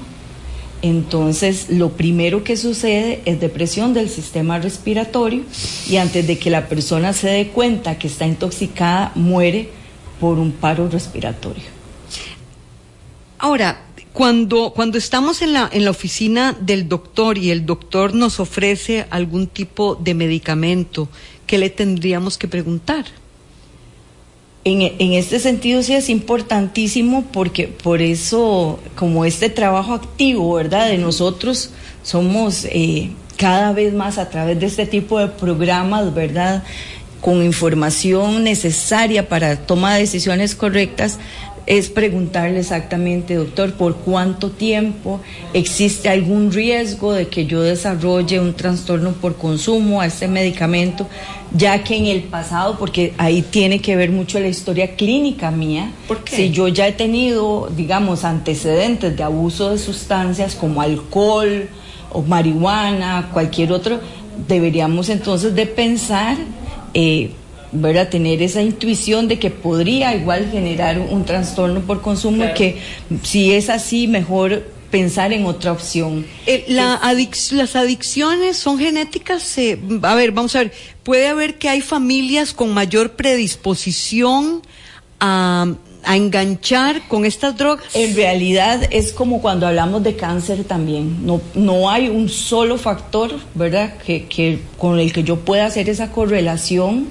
[0.81, 5.43] Entonces, lo primero que sucede es depresión del sistema respiratorio
[5.89, 9.69] y antes de que la persona se dé cuenta que está intoxicada, muere
[10.19, 11.63] por un paro respiratorio.
[13.39, 13.81] Ahora,
[14.13, 19.07] cuando, cuando estamos en la, en la oficina del doctor y el doctor nos ofrece
[19.09, 21.09] algún tipo de medicamento,
[21.47, 23.05] ¿qué le tendríamos que preguntar?
[24.67, 30.87] En, en, este sentido sí es importantísimo porque por eso, como este trabajo activo, ¿verdad?
[30.87, 31.69] De nosotros
[32.01, 36.63] somos eh, cada vez más a través de este tipo de programas, ¿verdad?
[37.25, 41.17] Con información necesaria para toma de decisiones correctas,
[41.65, 45.19] es preguntarle exactamente, doctor, por cuánto tiempo
[45.51, 51.07] existe algún riesgo de que yo desarrolle un trastorno por consumo a este medicamento,
[51.51, 55.93] ya que en el pasado, porque ahí tiene que ver mucho la historia clínica mía,
[56.29, 61.69] si yo ya he tenido, digamos, antecedentes de abuso de sustancias como alcohol
[62.11, 63.99] o marihuana, cualquier otro,
[64.47, 66.37] deberíamos entonces de pensar...
[66.95, 67.31] Eh,
[67.73, 68.09] ¿verdad?
[68.09, 72.77] tener esa intuición de que podría igual generar un, trastorno por consumo, que
[73.21, 76.25] si es así, mejor pensar en otra opción.
[76.45, 77.01] Eh, la
[77.51, 79.57] las adicciones son genéticas.
[79.57, 80.71] Eh, a ver, vamos a ver.
[81.03, 84.61] Puede haber que hay familias con mayor predisposición
[85.19, 85.67] a,
[86.05, 87.85] a enganchar con estas drogas.
[87.93, 91.25] En realidad es como cuando hablamos de cáncer también.
[91.25, 93.97] No, no hay un solo factor, ¿verdad?
[93.97, 97.07] Que, que con el que yo pueda hacer esa correlación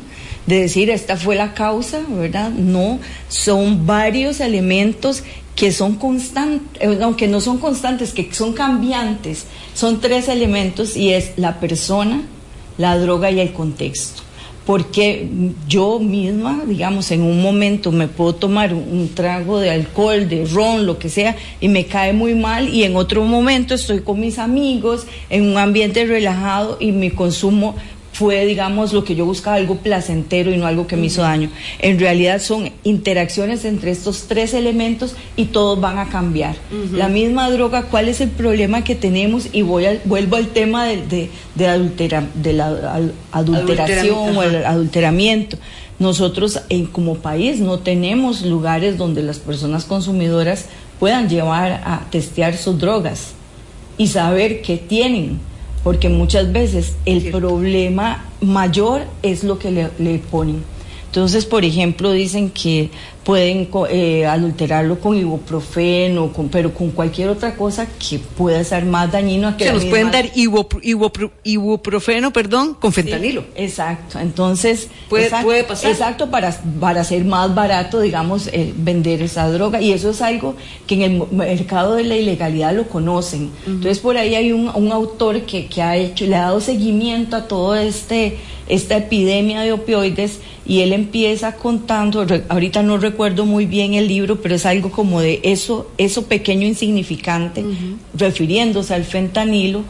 [0.46, 2.50] de decir esta fue la causa, ¿verdad?
[2.50, 5.22] No, son varios elementos
[5.56, 9.46] que son constantes, eh, aunque no son constantes, que son cambiantes.
[9.74, 12.22] Son tres elementos y es la persona,
[12.76, 14.22] la droga y el contexto.
[14.66, 15.28] Porque
[15.68, 20.86] yo misma, digamos, en un momento me puedo tomar un, trago de alcohol, de ron,
[20.86, 24.38] lo que sea, y me cae muy mal, y en otro momento estoy con mis
[24.38, 27.76] amigos en un ambiente relajado y mi consumo
[28.14, 31.50] fue, digamos, lo que yo buscaba, algo placentero y no algo que me hizo daño.
[31.80, 36.54] En realidad son interacciones entre estos tres elementos y todos van a cambiar.
[36.92, 39.48] La misma droga, ¿cuál es el problema que tenemos?
[39.52, 43.00] Y voy vuelvo al tema de, de, adultera, de la
[43.32, 45.58] adulteración o el adulteramiento.
[45.98, 50.66] Nosotros en, como país no tenemos lugares donde las personas consumidoras
[51.00, 53.32] puedan llevar a testear sus drogas
[53.98, 55.40] y saber qué tienen
[55.84, 60.64] porque muchas veces el problema mayor es lo que le, le ponen.
[61.06, 62.90] Entonces, por ejemplo, dicen que
[63.24, 69.10] pueden eh, adulterarlo con ibuprofeno, con, pero con cualquier otra cosa que pueda ser más
[69.10, 69.48] dañino.
[69.48, 70.30] A que Se nos pueden dar
[71.42, 73.44] ibuprofeno, perdón, con fentanilo.
[73.56, 74.18] exacto.
[74.18, 75.90] Entonces, puede, puede pasar.
[75.90, 79.80] Exacto, para, para ser más barato, digamos, eh, vender esa droga.
[79.80, 80.54] Y eso es algo
[80.86, 83.50] que en el mercado de la ilegalidad lo conocen.
[83.66, 87.36] Entonces, por ahí hay un, un autor que, que ha hecho, le ha dado seguimiento
[87.36, 93.13] a todo este esta epidemia de opioides y él empieza contando, ahorita no recuerdo
[93.44, 97.64] muy bien el libro, pero es algo como de eso, eso pequeño insignificante,
[98.14, 99.82] refiriéndose al fentanilo,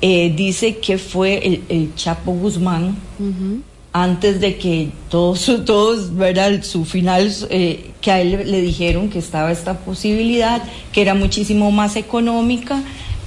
[0.00, 2.96] eh, dice que fue el, Chapo Guzmán,
[3.92, 6.62] antes de que todos, todos, ¿verdad?
[6.62, 11.70] Su final, eh, que a él le dijeron que estaba esta posibilidad, que era muchísimo
[11.70, 12.82] más económica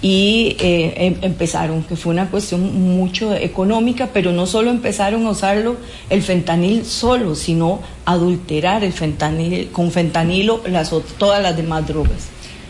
[0.05, 2.61] y eh, em, empezaron, que fue una cuestión
[2.95, 5.77] mucho económica, pero no solo empezaron a usarlo
[6.11, 12.27] el fentanil solo, sino adulterar el fentanil con fentanilo las, todas las demás drogas.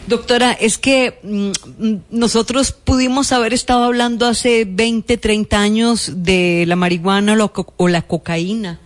[0.08, 6.78] Doctora, es que mm, nosotros pudimos haber estado hablando hace 20, 30 años de la
[6.78, 7.36] marihuana
[7.76, 8.80] o la cocaína.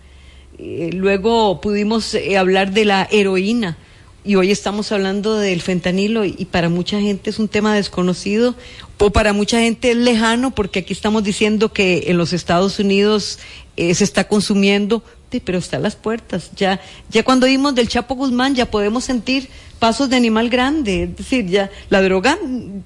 [0.58, 3.76] Eh, luego pudimos eh, hablar de la heroína
[4.24, 8.54] y hoy estamos hablando del fentanilo y, para mucha gente es un tema desconocido
[8.98, 13.38] o para mucha gente es lejano porque aquí estamos diciendo que en los Estados Unidos
[13.76, 15.02] eh, se está consumiendo,
[15.44, 16.50] pero está a las puertas.
[16.56, 19.48] Ya, ya cuando vimos del Chapo Guzmán ya podemos sentir
[19.80, 22.38] pasos de animal grande, es decir, ya la droga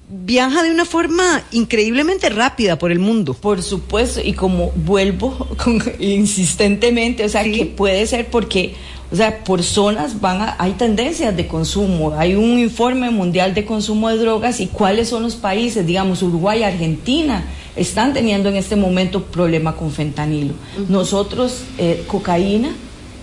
[0.09, 3.35] viaja de una forma increíblemente rápida por el mundo.
[3.35, 5.47] Por supuesto, y como vuelvo
[5.99, 8.73] insistentemente, o sea, que puede ser porque
[9.11, 12.15] o sea, por zonas van a, hay tendencias de consumo.
[12.17, 16.63] Hay un informe mundial de consumo de drogas y cuáles son los países, digamos, Uruguay,
[16.63, 20.53] Argentina, están teniendo en este momento problema con fentanilo.
[20.89, 22.71] Nosotros, eh, cocaína,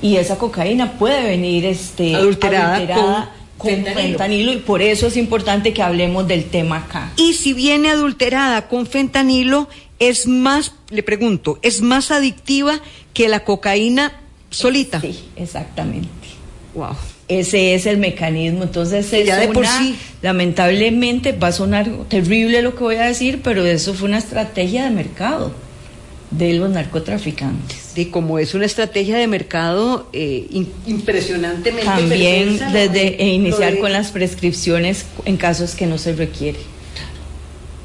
[0.00, 4.52] y esa cocaína puede venir este, adulterada, con, fentanilo.
[4.52, 7.12] y por eso es importante que hablemos del tema acá.
[7.16, 12.80] Y si viene adulterada con fentanilo, es más, le pregunto, es más adictiva
[13.14, 14.12] que la cocaína
[14.50, 15.00] solita.
[15.00, 16.08] Sí, exactamente.
[16.74, 16.96] Wow.
[17.28, 18.64] Ese es el mecanismo.
[18.64, 19.96] Entonces, ya de por sí.
[20.20, 24.84] lamentablemente va a sonar terrible lo que voy a decir, pero eso fue una estrategia
[24.84, 25.54] de mercado
[26.32, 27.92] de los narcotraficantes.
[27.96, 30.46] Y como es una estrategia de mercado eh,
[30.86, 36.58] impresionantemente También desde iniciar con las prescripciones en casos que no se requiere.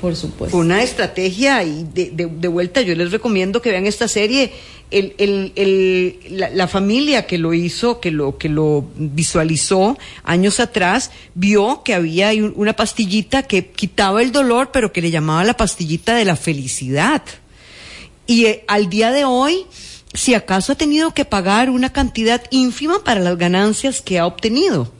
[0.02, 0.56] Por supuesto.
[0.56, 4.52] una estrategia y de, de, vuelta yo les recomiendo que vean esta serie.
[4.92, 11.10] El, el, el, la, familia que lo hizo, que lo, que lo visualizó años atrás,
[11.34, 16.16] vio que había una pastillita que quitaba el dolor, pero que le llamaba la pastillita
[16.16, 17.24] de la felicidad.
[18.28, 19.66] Y eh, al día de hoy,
[20.13, 24.92] si acaso ha tenido que pagar una cantidad ínfima para las ganancias que ha obtenido,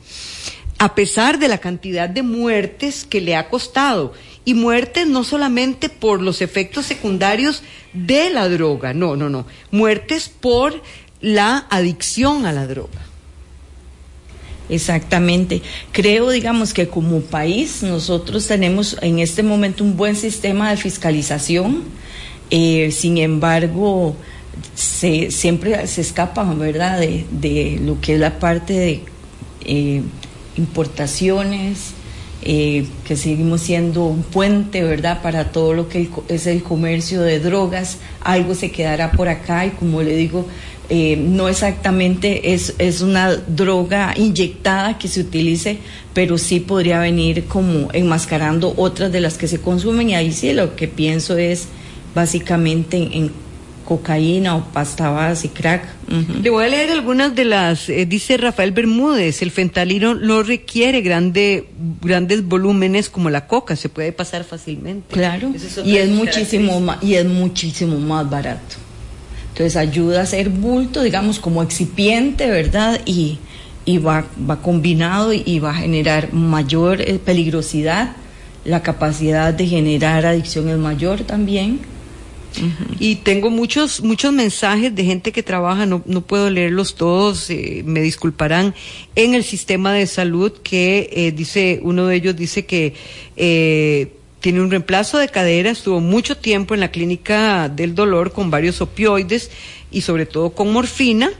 [0.78, 4.12] a pesar de la cantidad de muertes que le ha costado
[4.44, 7.62] y muertes no solamente por los efectos secundarios
[7.92, 10.82] de la droga, no, no, no, muertes por
[11.20, 13.08] la adicción a la droga.
[14.68, 15.62] Exactamente.
[15.92, 21.84] Creo, digamos, que como país nosotros tenemos en este momento un buen sistema de fiscalización.
[22.50, 24.16] Eh, sin embargo,
[24.74, 29.02] se, siempre se escapan, ¿verdad?, de, lo que es la parte de
[29.64, 30.02] eh,
[30.56, 31.92] importaciones,
[32.42, 37.40] eh, que seguimos siendo un puente, ¿verdad?, para todo lo que es el comercio de
[37.40, 37.98] drogas.
[38.20, 40.46] Algo se quedará por acá y como le digo,
[40.90, 45.78] eh, no exactamente es, es una droga inyectada que se utilice,
[46.14, 50.54] pero sí podría venir como enmascarando otras de las que se consumen y ahí sí
[50.54, 51.68] lo que pienso es
[52.18, 53.30] básicamente en,
[53.88, 55.82] cocaína o pasta base y crack.
[56.42, 61.00] Le voy a leer algunas de las, eh, dice Rafael Bermúdez, el fentanilo no requiere
[61.00, 61.70] grande,
[62.02, 65.14] grandes volúmenes como la coca, se puede pasar fácilmente.
[65.14, 65.54] Claro,
[65.86, 68.76] y es muchísimo más, y es muchísimo más barato.
[69.52, 73.00] Entonces ayuda a ser bulto, digamos, como excipiente, ¿verdad?
[73.06, 73.38] Y,
[73.86, 78.16] y va, va combinado y va a generar mayor eh, peligrosidad,
[78.66, 81.80] la capacidad de generar adicción es mayor también.
[82.98, 87.82] Y tengo muchos, muchos mensajes de gente que trabaja, no, no puedo leerlos todos, eh,
[87.84, 88.74] me disculparán,
[89.14, 92.94] en el sistema de salud que eh, dice, uno de ellos dice que
[93.36, 98.50] eh, tiene un reemplazo de cadera, estuvo mucho tiempo en la clínica del dolor con
[98.50, 99.50] varios opioides
[99.90, 101.30] y sobre todo con morfina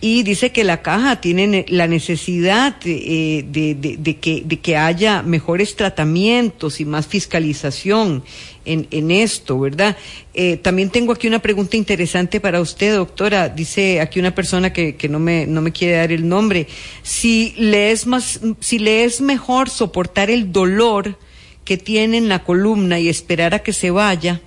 [0.00, 5.74] y dice que la caja tiene la necesidad de, de, que, de que haya mejores
[5.74, 8.22] tratamientos y más fiscalización
[8.66, 9.96] en, esto, ¿verdad?
[10.34, 13.48] Eh, también tengo aquí una pregunta interesante para usted, doctora.
[13.48, 16.66] Dice aquí una persona que, no, me, quiere dar el nombre.
[17.02, 21.16] Si le, es más, si le es mejor soportar el dolor
[21.64, 24.42] que tiene en la columna y esperar a que se vaya,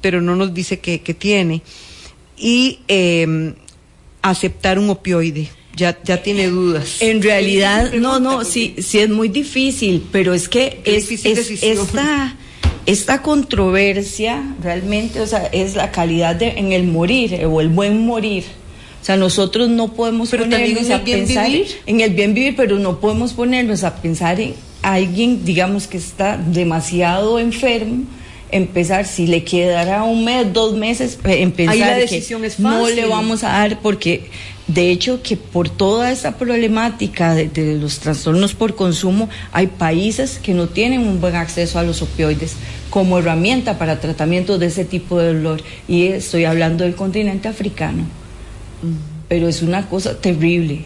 [0.00, 1.62] pero no nos dice que, tiene,
[2.36, 3.54] y eh,
[4.30, 5.48] aceptar un opioide.
[5.74, 6.96] Ya, ya tiene dudas.
[7.00, 12.34] En realidad, no, no, sí, sí es muy difícil, pero es que es, es, esta,
[12.86, 17.68] esta controversia realmente, o sea, es la calidad de, en el morir eh, o el
[17.68, 18.44] buen morir.
[19.02, 21.50] O sea, nosotros no podemos ponernos a pensar
[21.86, 26.36] en el bien vivir, pero no podemos ponernos a pensar en alguien, digamos, que está
[26.38, 28.04] demasiado enfermo,
[28.50, 32.22] empezar, si le quedará un mes, dos meses, empezar que
[32.58, 34.28] no le vamos a dar, porque
[34.66, 40.54] de hecho que por toda esa problemática de, los trastornos por consumo, hay países que
[40.54, 42.54] no tienen un buen acceso a los opioides
[42.90, 45.62] como herramienta para tratamiento de ese tipo de dolor.
[45.88, 48.04] Y estoy hablando del continente africano.
[49.28, 50.84] Pero es una cosa terrible.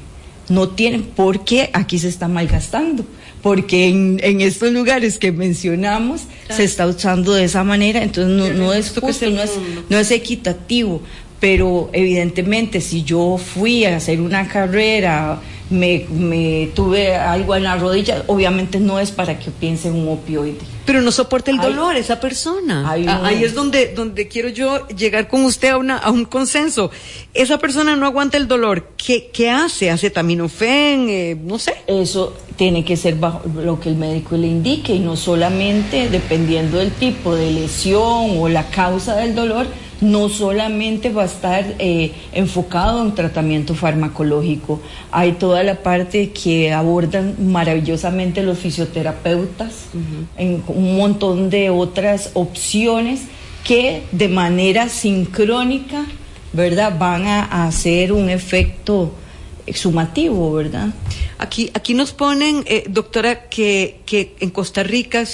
[0.49, 3.05] No tienen, por qué aquí se está malgastando
[3.43, 8.53] porque en, en, estos lugares que mencionamos se está usando de esa manera, entonces no,
[8.53, 9.53] no es justo, no es,
[9.89, 11.03] no es equitativo,
[11.39, 15.41] pero evidentemente si yo fui a hacer una carrera,
[15.71, 20.09] me, me, tuve algo en la rodilla, obviamente no es para que piense en un
[20.09, 20.59] opioide.
[20.85, 22.91] Pero no soporta el dolor esa persona.
[22.91, 26.91] Ahí es donde, donde quiero yo llegar con usted a, una, a un consenso.
[27.33, 28.89] Esa persona no aguanta el dolor.
[28.97, 29.91] ¿Qué, qué hace?
[29.91, 31.09] ¿Hace taminofen?
[31.09, 31.75] Eh, no sé.
[31.87, 36.79] Eso tiene que ser bajo lo que el médico le indique y no solamente dependiendo
[36.79, 39.67] del tipo de lesión o la causa del dolor,
[40.01, 44.81] no solamente va a estar eh, enfocado en tratamiento farmacológico,
[45.11, 49.87] hay toda la parte que abordan maravillosamente los fisioterapeutas,
[50.37, 53.23] en un montón de otras opciones
[53.65, 56.07] que de manera sincrónica,
[56.53, 56.97] ¿verdad?
[56.99, 59.13] Van a hacer un efecto
[59.75, 60.89] sumativo, ¿verdad?
[61.39, 65.25] Aquí, aquí nos ponen, eh, doctora, que, que en Costa Rica,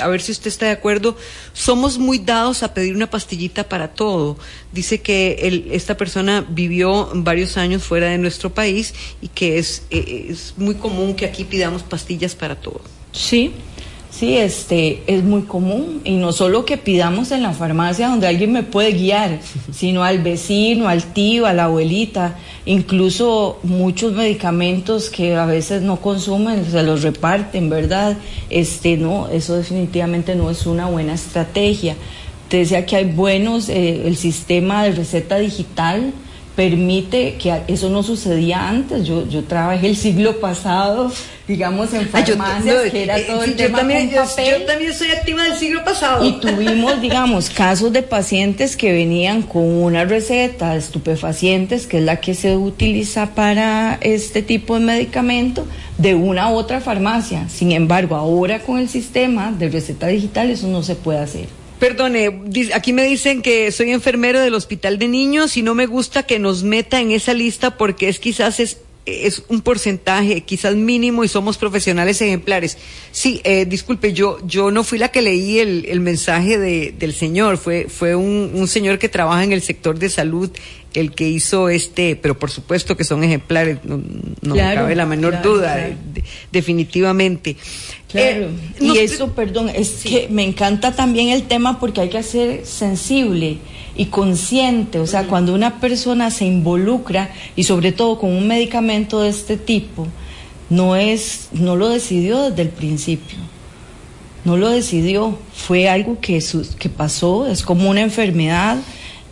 [0.00, 1.16] a ver si usted está de acuerdo,
[1.52, 4.36] somos muy dados a pedir una pastillita para todo.
[4.72, 10.26] Dice que esta persona vivió varios años fuera de nuestro país y que es, eh,
[10.30, 12.80] es muy común que aquí pidamos pastillas para todo.
[13.12, 13.52] Sí,
[14.18, 18.50] Sí, este es muy común y no solo que pidamos en la farmacia donde alguien
[18.50, 19.40] me puede guiar,
[19.72, 25.96] sino al vecino, al tío, a la abuelita, incluso muchos medicamentos que a veces no
[26.00, 28.16] consumen se los reparten, ¿verdad?
[28.48, 31.94] Este no, eso definitivamente no es una buena estrategia.
[32.48, 36.14] Te decía que hay buenos eh, el sistema de receta digital
[36.56, 39.06] permite que eso no sucedía antes.
[39.06, 41.12] Yo, yo trabajé el siglo pasado,
[41.46, 44.60] digamos, en farmacias, que era eh, todo el tema también, con papel.
[44.60, 46.26] Yo, también soy activa del siglo pasado.
[46.26, 52.04] Y tuvimos, digamos, casos de pacientes que venían con una receta de estupefacientes, que es
[52.04, 55.66] la que se utiliza para este tipo de medicamento,
[55.98, 57.50] de una u otra farmacia.
[57.50, 61.65] Sin embargo, ahora con el sistema de receta digital eso no se puede hacer.
[61.78, 62.42] Perdone,
[62.74, 66.38] aquí me dicen que soy enfermero del hospital de niños y no me gusta que
[66.38, 71.28] nos meta en esa lista porque es quizás es es un porcentaje quizás mínimo y
[71.28, 72.76] somos profesionales ejemplares.
[73.12, 77.14] Sí, eh, disculpe, yo, yo no fui la que leí el, el mensaje de, del
[77.14, 80.50] señor, fue, fue un, un señor que trabaja en el sector de salud
[80.96, 84.02] el que hizo este, pero por supuesto que son ejemplares, no,
[84.40, 85.90] no me cabe la menor duda,
[86.50, 87.56] definitivamente.
[88.08, 88.50] Claro, eh,
[88.80, 93.58] y eso, perdón, es que me encanta también el tema porque hay que ser sensible
[93.96, 99.22] y consciente, o sea, cuando una persona se involucra y sobre todo con un medicamento
[99.22, 100.06] de este tipo,
[100.70, 103.38] no es, no lo decidió desde el principio,
[104.44, 106.42] no lo decidió, fue algo que,
[106.78, 108.76] que pasó, es como una enfermedad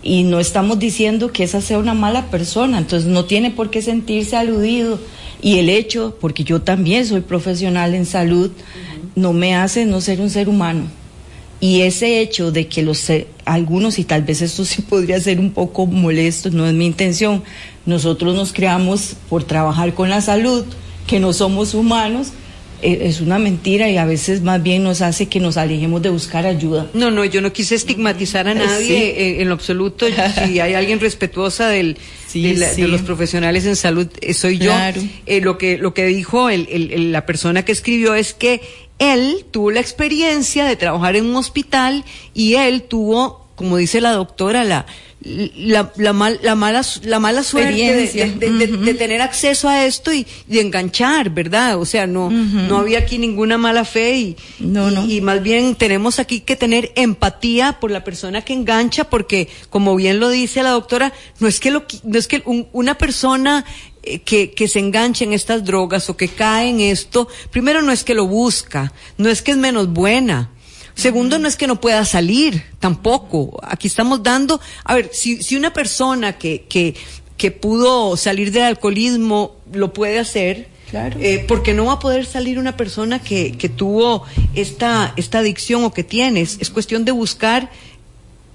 [0.02, 3.82] y no estamos diciendo que esa sea una mala persona, entonces no tiene por qué
[3.82, 4.98] sentirse aludido
[5.44, 8.50] y el hecho, porque yo también soy profesional en salud,
[9.14, 10.84] no me hace no ser un ser humano.
[11.60, 13.12] Y ese hecho de que los
[13.44, 17.42] algunos, y tal vez esto sí podría ser un poco molesto, no es mi intención,
[17.84, 20.64] nosotros nos creamos por trabajar con la salud,
[21.06, 22.28] que no somos humanos,
[22.84, 26.46] es una mentira y a veces más bien nos hace que nos alejemos de buscar
[26.46, 26.88] ayuda.
[26.92, 30.06] No, no, yo no quise estigmatizar a nadie eh, en lo absoluto.
[30.46, 31.96] si hay alguien respetuosa del,
[32.34, 34.72] de, los profesionales en salud, eh, soy yo.
[35.26, 38.60] Eh, lo que lo que dijo el, la persona que escribió es que
[38.98, 42.04] él tuvo la experiencia de trabajar en un hospital
[42.34, 44.86] y él tuvo, como dice la doctora, la
[45.24, 50.60] la, la, mal, la, mala, la mala suerte de, tener acceso a esto y de
[50.60, 51.78] enganchar, ¿verdad?
[51.78, 55.06] O sea, no, no había aquí ninguna mala fe y, no, no.
[55.06, 59.96] y, más bien tenemos aquí que tener empatía por la persona que engancha porque, como
[59.96, 63.64] bien lo dice la doctora, no es que, lo, no es que una persona
[64.02, 67.92] eh, que, que, se enganche en estas drogas o que cae en esto, primero no
[67.92, 70.50] es que lo busca, no es que es menos buena,
[70.94, 73.58] Segundo, no es que no pueda salir, tampoco.
[73.62, 76.94] Aquí estamos dando, a ver, si, si una persona que, que,
[77.36, 81.18] que pudo salir del alcoholismo lo puede hacer, Claro.
[81.18, 84.22] Eh, porque no va a poder salir una persona que, que tuvo
[84.54, 86.56] esta, esta adicción o que tienes.
[86.60, 87.68] Es cuestión de buscar,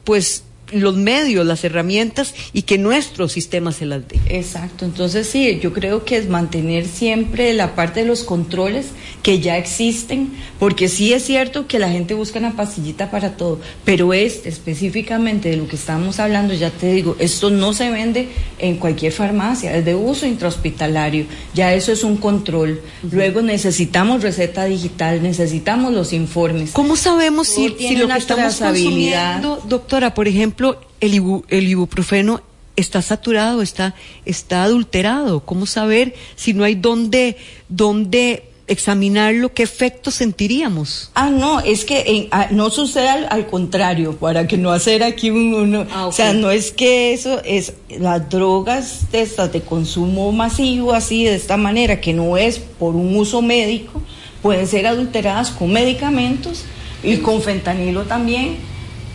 [0.06, 4.20] pues, los medios, las herramientas y que nuestro sistema se las dé.
[4.28, 8.88] Exacto, entonces sí, yo creo que es mantener siempre la parte de los controles
[9.24, 13.60] que ya existen, porque sí es cierto que la gente busca una pastillita para todo,
[13.86, 18.30] pero este específicamente de lo que estamos hablando, ya te digo, esto no se vende
[18.60, 22.82] en cualquier farmacia, es de uso intrahospitalario, ya eso es un control.
[23.12, 26.72] Luego necesitamos receta digital, necesitamos los informes.
[26.72, 30.59] ¿Cómo sabemos si, si lo que estamos consumiendo, doctora, por ejemplo,
[31.00, 32.42] el, el ibuprofeno
[32.76, 33.96] está saturado, está,
[34.26, 35.42] está adulterado.
[35.42, 37.38] ¿Cómo saber si no hay dónde,
[37.68, 41.10] dónde examinarlo, qué efecto sentiríamos.
[41.16, 45.56] Ah, no, es que ah, no sucede al, contrario, para que no hacer aquí un,
[45.56, 50.32] uno, ah, o sea, no es que eso es las drogas de estas de consumo
[50.32, 54.04] masivo así de esta manera que no es por un uso médico,
[54.44, 56.64] pueden ser adulteradas con medicamentos
[57.02, 58.58] y con fentanilo también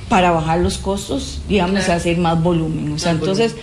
[0.09, 2.93] para bajar los costos, digamos, hacer más volumen.
[2.93, 3.57] O sea, entonces,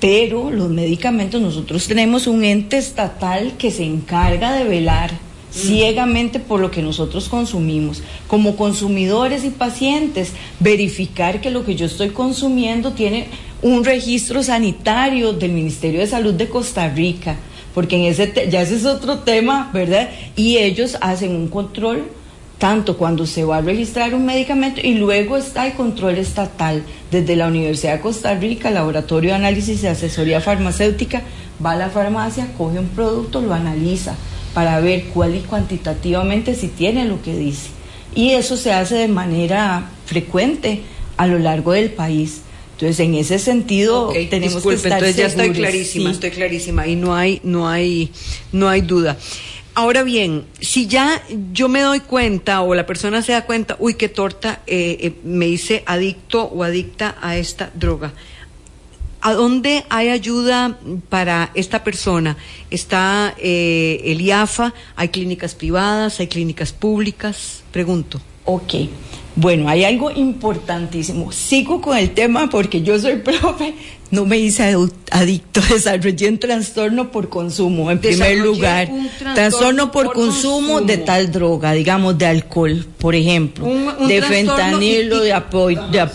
[0.00, 5.12] pero los medicamentos, nosotros tenemos un ente estatal que se encarga de velar
[5.50, 8.02] ciegamente por lo que nosotros consumimos.
[8.26, 13.28] Como consumidores y pacientes, verificar que lo que yo estoy consumiendo tiene
[13.62, 17.36] un registro sanitario del Ministerio de Salud de Costa Rica,
[17.74, 20.10] porque en ese ya ese es otro tema, ¿verdad?
[20.36, 22.04] Y ellos hacen un control
[22.58, 27.36] tanto cuando se va a registrar un medicamento y luego está el control estatal desde
[27.36, 31.22] la Universidad de Costa Rica, Laboratorio de Análisis y Asesoría Farmacéutica,
[31.64, 34.14] va a la farmacia, coge un producto, lo analiza
[34.54, 37.68] para ver cuál y cuantitativamente si tiene lo que dice.
[38.14, 40.80] Y eso se hace de manera frecuente
[41.18, 42.40] a lo largo del país.
[42.72, 47.14] Entonces, en ese sentido, tenemos que estar entonces ya estoy clarísima, estoy clarísima y no
[47.14, 48.10] hay, no hay,
[48.52, 49.16] no hay duda.
[49.78, 51.22] Ahora bien, si ya
[51.52, 55.12] yo me doy cuenta o la persona se da cuenta, uy, qué torta, eh, eh,
[55.22, 58.14] me hice adicto o adicta a esta droga.
[59.20, 60.78] ¿A dónde hay ayuda
[61.10, 62.38] para esta persona?
[62.70, 64.72] ¿Está eh, el IAFA?
[64.96, 66.20] ¿Hay clínicas privadas?
[66.20, 67.62] ¿Hay clínicas públicas?
[67.70, 68.18] Pregunto.
[68.46, 68.72] Ok.
[69.34, 71.32] Bueno, hay algo importantísimo.
[71.32, 73.74] Sigo con el tema porque yo soy profe.
[74.10, 74.76] No me hice
[75.10, 78.88] adicto, desarrollé un trastorno por consumo, en primer lugar.
[79.34, 83.66] Trastorno, por, consumo, de tal droga, digamos, de alcohol, por ejemplo,
[84.06, 85.34] de fentanilo, de,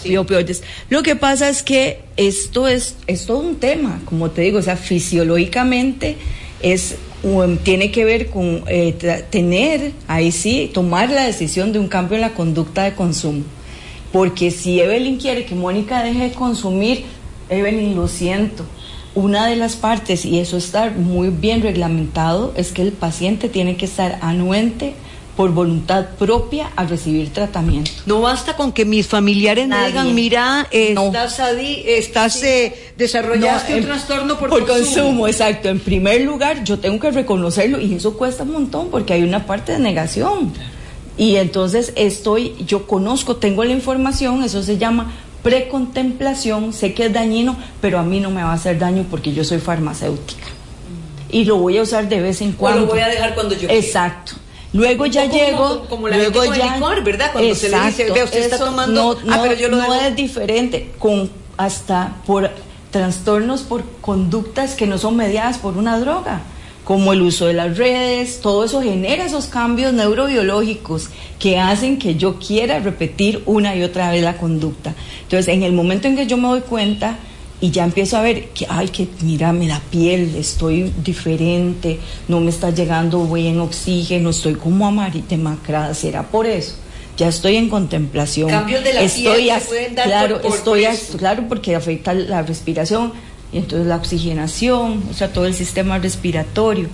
[0.06, 0.64] de opioides.
[0.90, 4.62] Lo que pasa es que esto es, es todo un tema, como te digo, o
[4.62, 6.18] sea, fisiológicamente
[6.62, 6.96] es
[7.64, 8.94] tiene que ver con eh,
[9.30, 13.44] tener, ahí sí, tomar la decisión de un cambio en la conducta de consumo.
[14.12, 17.06] Porque si Evelyn quiere que Mónica deje de consumir,
[17.52, 18.66] Evelyn, lo siento.
[19.14, 23.76] una de las partes, y eso está muy bien reglamentado, es que el paciente tiene
[23.76, 24.94] que estar anuente
[25.36, 27.92] por voluntad propia a recibir tratamiento.
[28.06, 31.40] No basta con que mis familiares me digan, mira, estás,
[31.86, 35.28] estás eh, desarrollaste un trastorno por, por consumo.
[35.28, 35.68] Exacto.
[35.68, 39.46] En primer lugar, yo tengo que reconocerlo y eso cuesta un montón porque hay una
[39.46, 40.54] parte de negación.
[41.18, 45.12] Y entonces estoy, yo conozco, tengo la información, eso se llama
[45.44, 49.34] precontemplación, sé que es dañino, pero a mí no me va a hacer daño porque
[49.34, 50.48] yo soy farmacéutica.
[51.30, 52.84] Y lo voy a usar de vez en cuando.
[52.84, 54.34] O lo voy a dejar cuando yo Exacto.
[54.74, 57.32] Luego ya llego, como, la luego ya, licor, ¿verdad?
[57.34, 60.92] Cuando se le dice, usted está tomando, no, ah, pero yo lo no es diferente,
[60.98, 62.50] con hasta por
[62.90, 66.42] trastornos por conductas que no son mediadas por una droga
[66.92, 71.08] como el uso de las redes, todo eso genera esos cambios neurobiológicos
[71.40, 74.94] que hacen que yo quiera repetir una y otra vez la conducta.
[75.22, 77.18] Entonces, en el momento en que yo me doy cuenta
[77.62, 82.42] y ya empiezo a ver que, ay, que mira, me da piel, estoy diferente, no
[82.42, 86.76] me está llegando buen oxígeno, estoy como amarilla, demacrada, será por eso
[87.18, 88.50] ya estoy en contemplación.
[88.50, 90.86] Cambios de la estoy piel se pueden dar claro, por, estoy
[91.18, 93.14] claro porque afecta la respiración
[93.54, 96.88] y entonces la oxigenación, o sea, todo el sistema respiratorio.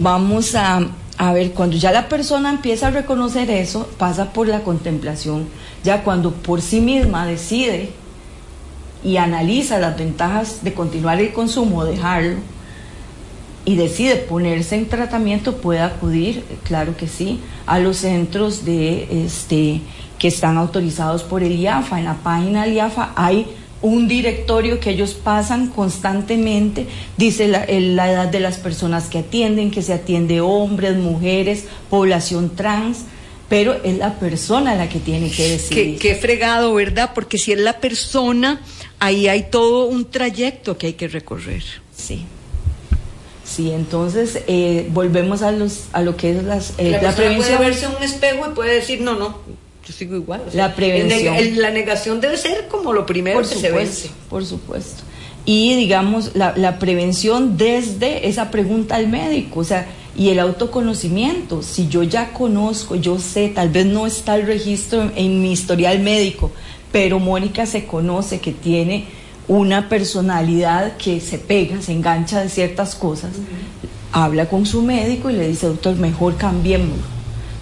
[0.00, 0.86] Vamos a,
[1.16, 5.48] a ver, cuando ya la persona empieza a reconocer eso, pasa por la contemplación.
[5.84, 7.90] Ya cuando por sí misma decide
[9.02, 12.36] y analiza las ventajas de continuar el consumo o dejarlo
[13.64, 19.82] y decide ponerse en tratamiento, puede acudir, claro que sí, a los centros de este
[20.18, 21.98] que están autorizados por el IAFA.
[21.98, 23.46] En la página del IAFA hay
[23.80, 29.82] un directorio que ellos pasan constantemente, dice la, edad de las personas que atienden, que
[29.82, 33.04] se atiende hombres, mujeres, población trans,
[33.48, 35.98] pero es la persona la que tiene que decidir.
[35.98, 37.12] Qué, fregado, ¿verdad?
[37.14, 38.60] Porque si es la persona,
[38.98, 41.62] ahí hay todo un trayecto que hay que recorrer.
[41.96, 42.24] Sí.
[43.44, 47.56] Sí, entonces eh, volvemos a los a lo que es las, eh, la, la prevención.
[47.56, 49.38] Puede verse un espejo y puede decir, no, no,
[49.88, 50.42] yo sigo igual.
[50.52, 51.34] la prevención.
[51.56, 54.10] la negación debe ser como lo primero por que supuesto, se vence.
[54.28, 55.02] Por supuesto.
[55.46, 61.62] Y digamos, la, la prevención desde esa pregunta al médico, o sea, y el autoconocimiento.
[61.62, 66.00] Si yo ya conozco, yo sé, tal vez no está el registro en, mi historial
[66.00, 66.50] médico,
[66.92, 69.06] pero Mónica se conoce que tiene
[69.46, 73.30] una personalidad que se pega, se engancha de ciertas cosas,
[74.12, 77.17] habla con su médico y le dice, doctor, mejor cambiémoslo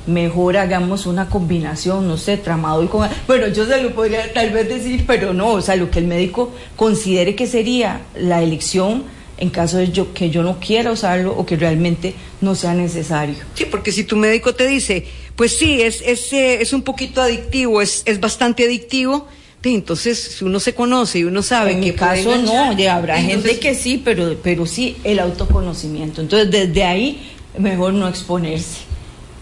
[0.06, 3.08] mejor hagamos una combinación, no sé, tramado y con...
[3.26, 6.06] Bueno, yo se lo podría tal vez decir, pero no, o sea, lo que el
[6.06, 9.04] médico considere que sería la elección
[9.38, 13.36] en caso de yo, que yo no quiera usarlo o que realmente no sea necesario.
[13.54, 17.20] Sí, porque si tu médico te dice, pues sí, es, es, eh, es un poquito
[17.20, 19.28] adictivo, es, es bastante adictivo,
[19.74, 21.94] entonces si uno se conoce y uno sabe en que...
[21.94, 26.20] caso no, ya habrá gente que sí, pero, pero sí el autoconocimiento.
[26.20, 28.85] Entonces desde ahí mejor no exponerse.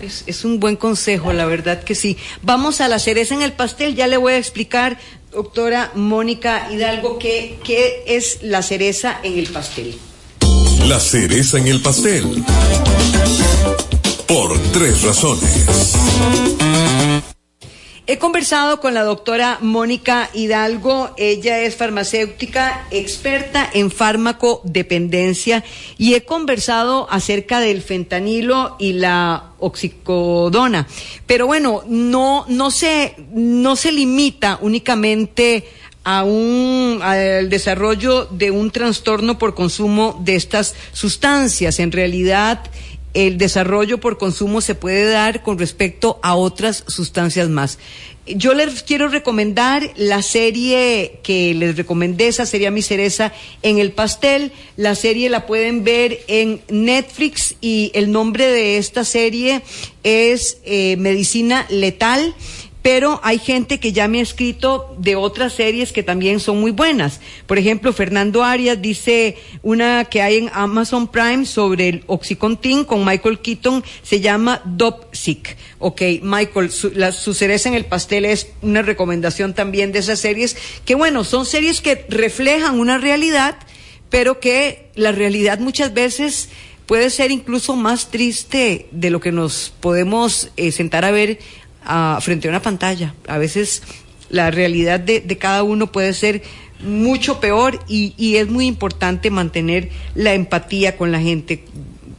[0.00, 2.16] Es, un buen consejo, la verdad que sí.
[2.42, 4.98] Vamos a la cereza en el pastel, ya le voy a explicar,
[5.32, 9.94] doctora Mónica Hidalgo, qué, qué es la cereza en el pastel.
[10.86, 12.44] La cereza en el pastel.
[14.26, 15.94] Por tres razones.
[18.06, 25.64] He conversado con la doctora Mónica Hidalgo, ella es farmacéutica, experta en fármaco-dependencia
[25.96, 30.86] y he conversado acerca del fentanilo y la oxicodona.
[31.26, 35.64] Pero bueno, no, no se, no se limita únicamente
[36.04, 41.80] a un, al desarrollo de un trastorno por consumo de estas sustancias.
[41.80, 42.70] En realidad,
[43.14, 47.78] el desarrollo por consumo se puede dar con respecto a otras sustancias más.
[48.26, 53.92] Yo les quiero recomendar la serie que les recomendé, esa sería mi cereza en el
[53.92, 54.50] pastel.
[54.76, 59.60] La serie la pueden ver en Netflix y el nombre de esta serie
[60.04, 62.34] es eh, Medicina Letal
[62.84, 66.70] pero hay gente que ya me ha escrito de otras series que también son muy
[66.70, 67.18] buenas.
[67.46, 73.02] Por ejemplo, Fernando Arias dice una que hay en Amazon Prime sobre el Oxycontin con
[73.02, 75.56] Michael Keaton, se llama Dopsic.
[75.78, 80.54] Ok, Michael, su, cereza en el pastel es una recomendación también de esas series,
[80.84, 83.56] que bueno, son series que reflejan una realidad,
[84.10, 86.50] pero que la realidad muchas veces
[86.84, 91.38] puede ser incluso más triste de lo que nos podemos eh, sentar a ver
[92.20, 93.14] frente a una pantalla.
[93.26, 93.82] A veces
[94.30, 96.42] la realidad de, cada uno puede ser
[96.80, 101.64] mucho peor y, y, es muy importante mantener la empatía con la gente.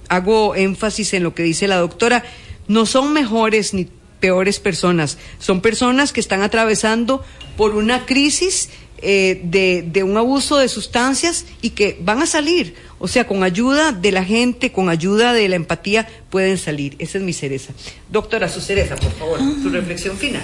[0.07, 2.23] Hago énfasis en lo que dice la doctora,
[2.67, 3.87] no son mejores ni
[4.19, 7.23] peores personas, son personas que están atravesando
[7.57, 8.69] por una crisis
[8.99, 12.75] eh, de, de un abuso de sustancias y que van a salir.
[12.99, 16.95] O sea, con ayuda de la gente, con ayuda de la empatía, pueden salir.
[16.99, 17.73] Esa es mi cereza.
[18.09, 20.43] Doctora, su cereza, por favor, su reflexión final.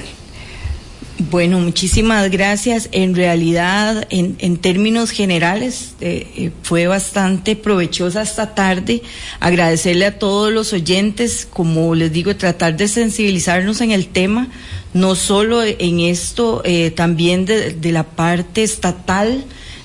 [1.29, 2.89] Bueno, muchísimas gracias.
[2.91, 9.03] En realidad, en, en términos generales, eh, eh, fue bastante provechosa esta tarde.
[9.39, 14.47] Agradecerle a todos los oyentes, como les digo, tratar de sensibilizarnos en el tema,
[14.93, 19.43] no solo en esto, eh, también de, la parte estatal,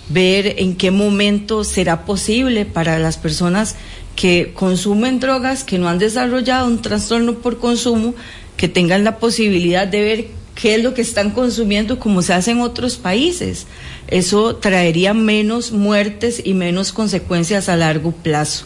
[0.08, 3.76] ver en qué momento será posible para las personas
[4.14, 8.14] que consumen drogas, que no han desarrollado un trastorno por consumo,
[8.56, 12.52] que tengan la posibilidad de ver qué es lo que están consumiendo como se hace
[12.52, 13.66] en otros países.
[14.08, 18.64] Eso traería menos muertes y menos consecuencias a largo plazo.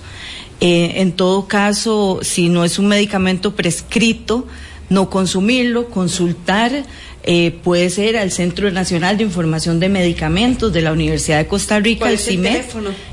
[0.60, 4.46] Eh, en todo caso, si no es un medicamento prescrito,
[4.90, 6.84] no consumirlo, consultar,
[7.22, 11.80] eh, puede ser al Centro Nacional de Información de Medicamentos de la Universidad de Costa
[11.80, 12.64] Rica, ¿Cuál el CIMED,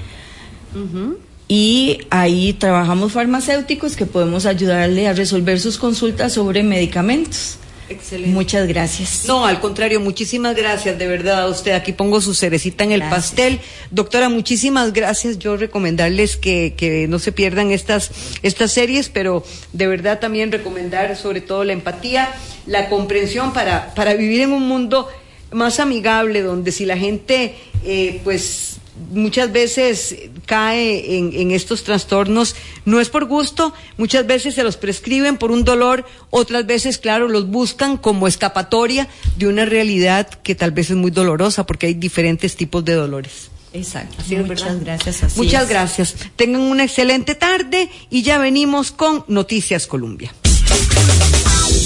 [1.48, 7.60] Y ahí trabajamos farmacéuticos que podemos ayudarle a resolver sus consultas sobre medicamentos.
[7.90, 8.34] Excelente.
[8.34, 9.26] Muchas gracias.
[9.28, 11.74] No, al contrario, muchísimas gracias, de verdad, a usted.
[11.74, 13.60] Aquí pongo su cerecita en el pastel.
[13.92, 15.38] Doctora, muchísimas gracias.
[15.38, 18.12] Yo recomendarles que, que no se pierdan estas,
[18.42, 22.30] estas series, pero de verdad también recomendar sobre todo la empatía,
[22.66, 25.08] la comprensión para, para vivir en un mundo
[25.52, 28.75] más amigable, donde si la gente, eh, pues,
[29.12, 30.16] muchas veces
[30.46, 35.52] cae en, en estos trastornos, no es por gusto, muchas veces se los prescriben por
[35.52, 40.90] un dolor, otras veces, claro, los buscan como escapatoria de una realidad que tal vez
[40.90, 43.50] es muy dolorosa, porque hay diferentes tipos de dolores.
[43.74, 44.16] Exacto.
[44.20, 45.24] Así es, Muchas gracias.
[45.24, 45.70] así Muchas es.
[45.70, 46.16] gracias.
[46.38, 50.34] Tengan una excelente tarde y ya venimos con Noticias Colombia.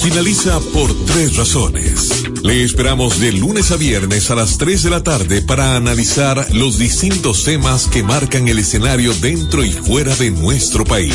[0.02, 2.24] Finaliza por tres razones.
[2.42, 6.78] Le esperamos de lunes a viernes a las 3 de la tarde para analizar los
[6.78, 11.14] distintos temas que marcan el escenario dentro y fuera de nuestro país.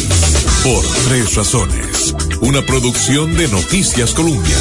[0.63, 2.13] Por tres razones.
[2.41, 4.55] Una producción de Noticias Colombia.